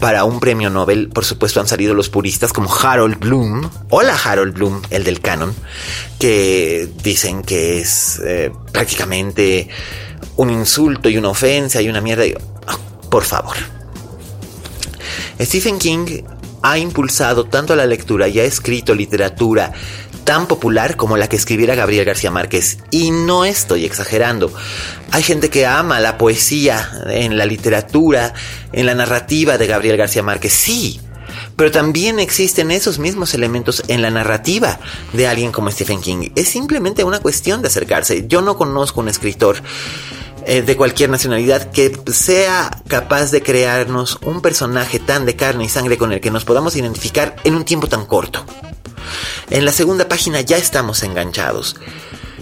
para 0.00 0.24
un 0.24 0.40
premio 0.40 0.70
Nobel, 0.70 1.08
por 1.08 1.24
supuesto 1.24 1.60
han 1.60 1.68
salido 1.68 1.94
los 1.94 2.08
puristas 2.08 2.52
como 2.52 2.74
Harold 2.74 3.18
Bloom, 3.18 3.70
hola 3.90 4.18
Harold 4.24 4.54
Bloom, 4.54 4.82
el 4.90 5.04
del 5.04 5.20
canon, 5.20 5.54
que 6.18 6.88
dicen 7.02 7.42
que 7.42 7.80
es 7.80 8.20
eh, 8.24 8.50
prácticamente 8.72 9.68
un 10.36 10.50
insulto 10.50 11.08
y 11.08 11.16
una 11.16 11.28
ofensa 11.28 11.80
y 11.80 11.88
una 11.88 12.00
mierda. 12.00 12.24
Por 13.08 13.24
favor. 13.24 13.56
Stephen 15.40 15.78
King 15.78 16.22
ha 16.62 16.78
impulsado 16.78 17.44
tanto 17.44 17.74
la 17.76 17.86
lectura 17.86 18.28
y 18.28 18.40
ha 18.40 18.44
escrito 18.44 18.94
literatura 18.94 19.72
tan 20.24 20.46
popular 20.46 20.96
como 20.96 21.16
la 21.16 21.28
que 21.28 21.36
escribiera 21.36 21.74
Gabriel 21.74 22.04
García 22.04 22.30
Márquez. 22.30 22.78
Y 22.90 23.10
no 23.10 23.44
estoy 23.44 23.84
exagerando. 23.84 24.52
Hay 25.10 25.22
gente 25.22 25.50
que 25.50 25.66
ama 25.66 26.00
la 26.00 26.18
poesía 26.18 26.88
en 27.08 27.36
la 27.36 27.46
literatura, 27.46 28.34
en 28.72 28.86
la 28.86 28.94
narrativa 28.94 29.58
de 29.58 29.66
Gabriel 29.66 29.96
García 29.96 30.22
Márquez. 30.22 30.52
Sí, 30.52 31.00
pero 31.56 31.70
también 31.70 32.18
existen 32.18 32.70
esos 32.70 32.98
mismos 32.98 33.34
elementos 33.34 33.82
en 33.88 34.02
la 34.02 34.10
narrativa 34.10 34.78
de 35.12 35.26
alguien 35.26 35.52
como 35.52 35.70
Stephen 35.70 36.00
King. 36.00 36.30
Es 36.34 36.48
simplemente 36.48 37.04
una 37.04 37.20
cuestión 37.20 37.62
de 37.62 37.68
acercarse. 37.68 38.26
Yo 38.26 38.40
no 38.40 38.56
conozco 38.56 39.00
un 39.00 39.08
escritor 39.08 39.56
eh, 40.46 40.62
de 40.62 40.76
cualquier 40.76 41.10
nacionalidad 41.10 41.70
que 41.70 41.92
sea 42.12 42.70
capaz 42.88 43.30
de 43.30 43.42
crearnos 43.42 44.18
un 44.22 44.42
personaje 44.42 44.98
tan 44.98 45.26
de 45.26 45.36
carne 45.36 45.64
y 45.64 45.68
sangre 45.68 45.98
con 45.98 46.12
el 46.12 46.20
que 46.20 46.30
nos 46.30 46.44
podamos 46.44 46.76
identificar 46.76 47.36
en 47.44 47.54
un 47.54 47.64
tiempo 47.64 47.88
tan 47.88 48.06
corto. 48.06 48.44
En 49.50 49.64
la 49.64 49.72
segunda 49.72 50.08
página 50.08 50.40
ya 50.40 50.56
estamos 50.56 51.02
enganchados. 51.02 51.76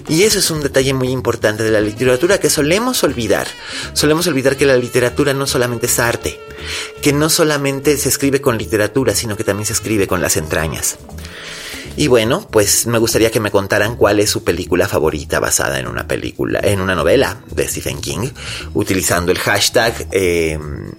Y 0.08 0.22
eso 0.22 0.38
es 0.38 0.50
un 0.50 0.62
detalle 0.62 0.94
muy 0.94 1.10
importante 1.10 1.62
de 1.62 1.70
la 1.70 1.82
literatura 1.82 2.38
que 2.38 2.48
solemos 2.48 3.04
olvidar. 3.04 3.46
Solemos 3.92 4.26
olvidar 4.26 4.56
que 4.56 4.64
la 4.64 4.76
literatura 4.76 5.34
no 5.34 5.46
solamente 5.46 5.86
es 5.86 5.98
arte, 5.98 6.40
que 7.02 7.12
no 7.12 7.28
solamente 7.28 7.96
se 7.98 8.08
escribe 8.08 8.40
con 8.40 8.56
literatura, 8.56 9.14
sino 9.14 9.36
que 9.36 9.44
también 9.44 9.66
se 9.66 9.74
escribe 9.74 10.06
con 10.06 10.22
las 10.22 10.38
entrañas. 10.38 10.96
Y 11.98 12.06
bueno, 12.06 12.46
pues 12.48 12.86
me 12.86 12.96
gustaría 12.98 13.32
que 13.32 13.40
me 13.40 13.50
contaran 13.50 13.96
cuál 13.96 14.20
es 14.20 14.30
su 14.30 14.44
película 14.44 14.86
favorita 14.86 15.40
basada 15.40 15.80
en 15.80 15.88
una 15.88 16.06
película, 16.06 16.60
en 16.62 16.80
una 16.80 16.94
novela 16.94 17.40
de 17.50 17.66
Stephen 17.66 18.00
King, 18.00 18.28
utilizando 18.74 19.32
el 19.32 19.38
hashtag 19.38 20.06
em, 20.12 20.92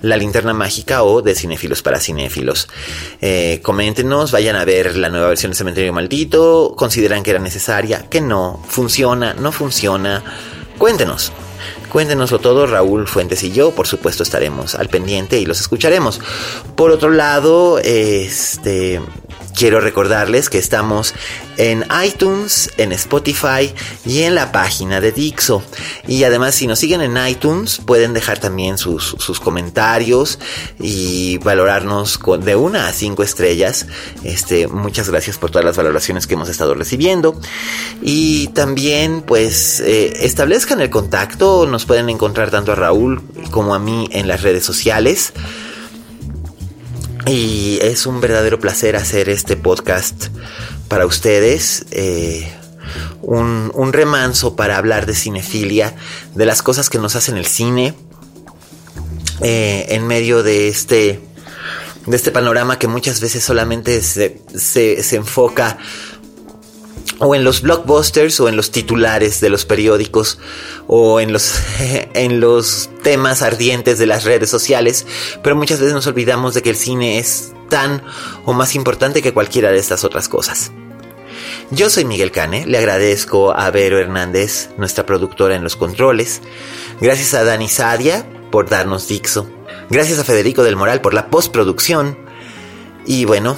la 0.00 0.16
linterna 0.16 0.54
mágica 0.54 1.02
o 1.02 1.20
de 1.20 1.34
cinéfilos 1.34 1.82
para 1.82 2.00
cinéfilos. 2.00 2.68
Eh, 3.20 3.60
coméntenos, 3.62 4.32
vayan 4.32 4.56
a 4.56 4.64
ver 4.64 4.96
la 4.96 5.10
nueva 5.10 5.28
versión 5.28 5.52
de 5.52 5.58
Cementerio 5.58 5.92
Maldito, 5.92 6.72
consideran 6.74 7.22
que 7.22 7.32
era 7.32 7.38
necesaria, 7.38 8.06
que 8.08 8.22
no, 8.22 8.64
funciona, 8.66 9.34
no 9.34 9.52
funciona. 9.52 10.24
Cuéntenos. 10.78 11.32
Cuéntenoslo 11.94 12.40
todo, 12.40 12.66
Raúl 12.66 13.06
Fuentes 13.06 13.44
y 13.44 13.52
yo, 13.52 13.70
por 13.70 13.86
supuesto, 13.86 14.24
estaremos 14.24 14.74
al 14.74 14.88
pendiente 14.88 15.38
y 15.38 15.46
los 15.46 15.60
escucharemos. 15.60 16.20
Por 16.74 16.90
otro 16.90 17.10
lado, 17.10 17.78
este, 17.78 19.00
Quiero 19.54 19.80
recordarles 19.80 20.50
que 20.50 20.58
estamos 20.58 21.14
en 21.58 21.84
iTunes, 22.04 22.70
en 22.76 22.90
Spotify 22.92 23.72
y 24.04 24.22
en 24.22 24.34
la 24.34 24.50
página 24.50 25.00
de 25.00 25.12
Dixo. 25.12 25.62
Y 26.08 26.24
además, 26.24 26.56
si 26.56 26.66
nos 26.66 26.80
siguen 26.80 27.00
en 27.00 27.16
iTunes, 27.26 27.80
pueden 27.86 28.14
dejar 28.14 28.40
también 28.40 28.78
sus, 28.78 29.14
comentarios 29.40 30.40
y 30.80 31.38
valorarnos 31.38 32.18
de 32.40 32.56
una 32.56 32.88
a 32.88 32.92
cinco 32.92 33.22
estrellas. 33.22 33.86
Este, 34.24 34.66
muchas 34.66 35.08
gracias 35.08 35.38
por 35.38 35.50
todas 35.50 35.64
las 35.64 35.76
valoraciones 35.76 36.26
que 36.26 36.34
hemos 36.34 36.48
estado 36.48 36.74
recibiendo. 36.74 37.40
Y 38.02 38.48
también, 38.48 39.22
pues, 39.22 39.78
eh, 39.80 40.24
establezcan 40.26 40.80
el 40.80 40.90
contacto. 40.90 41.66
Nos 41.66 41.84
pueden 41.86 42.10
encontrar 42.10 42.50
tanto 42.50 42.72
a 42.72 42.74
Raúl 42.74 43.22
como 43.52 43.74
a 43.74 43.78
mí 43.78 44.08
en 44.10 44.26
las 44.26 44.42
redes 44.42 44.64
sociales. 44.64 45.32
Y 47.26 47.78
es 47.80 48.06
un 48.06 48.20
verdadero 48.20 48.58
placer 48.58 48.96
hacer 48.96 49.28
este 49.28 49.56
podcast 49.56 50.26
para 50.88 51.06
ustedes. 51.06 51.86
Eh, 51.90 52.52
un, 53.22 53.92
remanso 53.92 54.56
para 54.56 54.76
hablar 54.76 55.06
de 55.06 55.14
cinefilia, 55.14 55.94
de 56.34 56.44
las 56.44 56.62
cosas 56.62 56.90
que 56.90 56.98
nos 56.98 57.16
hacen 57.16 57.36
el 57.36 57.46
cine, 57.46 57.94
eh, 59.40 59.86
en 59.90 60.06
medio 60.06 60.42
de 60.42 60.68
este, 60.68 61.20
de 62.06 62.16
este 62.16 62.30
panorama 62.30 62.78
que 62.78 62.88
muchas 62.88 63.20
veces 63.20 63.42
solamente 63.42 64.02
se, 64.02 64.42
se, 64.54 65.02
se 65.02 65.16
enfoca 65.16 65.78
o 67.24 67.34
en 67.34 67.42
los 67.42 67.62
blockbusters 67.62 68.38
o 68.40 68.48
en 68.48 68.56
los 68.56 68.70
titulares 68.70 69.40
de 69.40 69.48
los 69.48 69.64
periódicos 69.64 70.38
o 70.86 71.20
en 71.20 71.32
los 71.32 71.54
en 72.14 72.40
los 72.40 72.90
temas 73.02 73.42
ardientes 73.42 73.98
de 73.98 74.06
las 74.06 74.24
redes 74.24 74.50
sociales, 74.50 75.06
pero 75.42 75.56
muchas 75.56 75.80
veces 75.80 75.94
nos 75.94 76.06
olvidamos 76.06 76.54
de 76.54 76.62
que 76.62 76.70
el 76.70 76.76
cine 76.76 77.18
es 77.18 77.52
tan 77.70 78.02
o 78.44 78.52
más 78.52 78.74
importante 78.74 79.22
que 79.22 79.32
cualquiera 79.32 79.70
de 79.72 79.78
estas 79.78 80.04
otras 80.04 80.28
cosas. 80.28 80.70
Yo 81.70 81.88
soy 81.88 82.04
Miguel 82.04 82.30
Cane, 82.30 82.66
le 82.66 82.78
agradezco 82.78 83.56
a 83.56 83.70
Vero 83.70 83.98
Hernández, 83.98 84.68
nuestra 84.76 85.06
productora 85.06 85.56
en 85.56 85.64
los 85.64 85.76
controles, 85.76 86.42
gracias 87.00 87.32
a 87.34 87.42
Dani 87.42 87.68
Sadia 87.68 88.26
por 88.50 88.68
darnos 88.68 89.08
Dixo, 89.08 89.50
gracias 89.88 90.18
a 90.18 90.24
Federico 90.24 90.62
del 90.62 90.76
Moral 90.76 91.00
por 91.00 91.14
la 91.14 91.28
postproducción. 91.28 92.18
Y 93.06 93.26
bueno, 93.26 93.56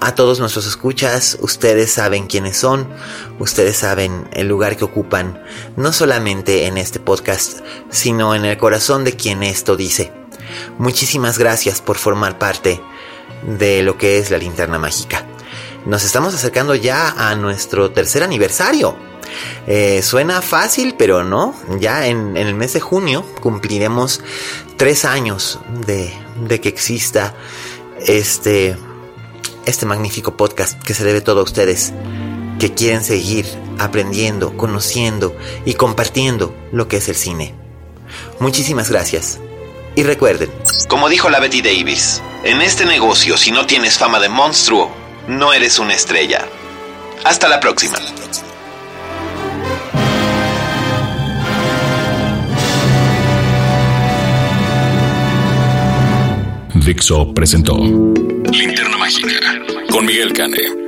a 0.00 0.14
todos 0.14 0.38
nuestros 0.40 0.66
escuchas, 0.66 1.38
ustedes 1.40 1.92
saben 1.92 2.26
quiénes 2.26 2.56
son, 2.56 2.88
ustedes 3.38 3.76
saben 3.76 4.28
el 4.32 4.48
lugar 4.48 4.76
que 4.76 4.84
ocupan, 4.84 5.42
no 5.76 5.92
solamente 5.92 6.66
en 6.66 6.78
este 6.78 7.00
podcast, 7.00 7.60
sino 7.90 8.34
en 8.34 8.44
el 8.44 8.58
corazón 8.58 9.04
de 9.04 9.14
quien 9.14 9.42
esto 9.42 9.76
dice. 9.76 10.12
Muchísimas 10.78 11.38
gracias 11.38 11.80
por 11.80 11.98
formar 11.98 12.38
parte 12.38 12.80
de 13.42 13.82
lo 13.82 13.98
que 13.98 14.18
es 14.18 14.30
la 14.30 14.38
linterna 14.38 14.78
mágica. 14.78 15.26
Nos 15.84 16.04
estamos 16.04 16.34
acercando 16.34 16.74
ya 16.74 17.10
a 17.10 17.34
nuestro 17.34 17.90
tercer 17.90 18.22
aniversario. 18.22 18.96
Eh, 19.66 20.02
suena 20.02 20.42
fácil, 20.42 20.94
pero 20.98 21.24
no. 21.24 21.54
Ya 21.78 22.06
en, 22.06 22.36
el 22.36 22.54
mes 22.54 22.72
de 22.72 22.80
junio 22.80 23.24
cumpliremos 23.40 24.20
tres 24.76 25.04
años 25.04 25.60
de, 25.86 26.12
de 26.46 26.60
que 26.60 26.68
exista 26.68 27.34
este 28.00 28.76
este 29.68 29.86
magnífico 29.86 30.36
podcast 30.36 30.82
que 30.82 30.94
se 30.94 31.04
debe 31.04 31.20
todo 31.20 31.40
a 31.40 31.44
ustedes, 31.44 31.92
que 32.58 32.72
quieren 32.72 33.04
seguir 33.04 33.46
aprendiendo, 33.78 34.56
conociendo 34.56 35.36
y 35.64 35.74
compartiendo 35.74 36.54
lo 36.72 36.88
que 36.88 36.96
es 36.96 37.08
el 37.08 37.14
cine. 37.14 37.54
Muchísimas 38.40 38.90
gracias. 38.90 39.38
Y 39.94 40.04
recuerden, 40.04 40.50
como 40.88 41.08
dijo 41.08 41.28
la 41.28 41.40
Betty 41.40 41.60
Davis, 41.60 42.22
en 42.44 42.62
este 42.62 42.86
negocio 42.86 43.36
si 43.36 43.50
no 43.50 43.66
tienes 43.66 43.98
fama 43.98 44.18
de 44.18 44.28
monstruo, 44.28 44.90
no 45.28 45.52
eres 45.52 45.78
una 45.78 45.94
estrella. 45.94 46.46
Hasta 47.24 47.48
la 47.48 47.60
próxima. 47.60 47.98
Dixo 56.74 57.34
presentó 57.34 57.76
Linterna 58.52 58.96
Mágica 58.96 59.38
con 59.90 60.06
Miguel 60.06 60.32
Cane. 60.32 60.87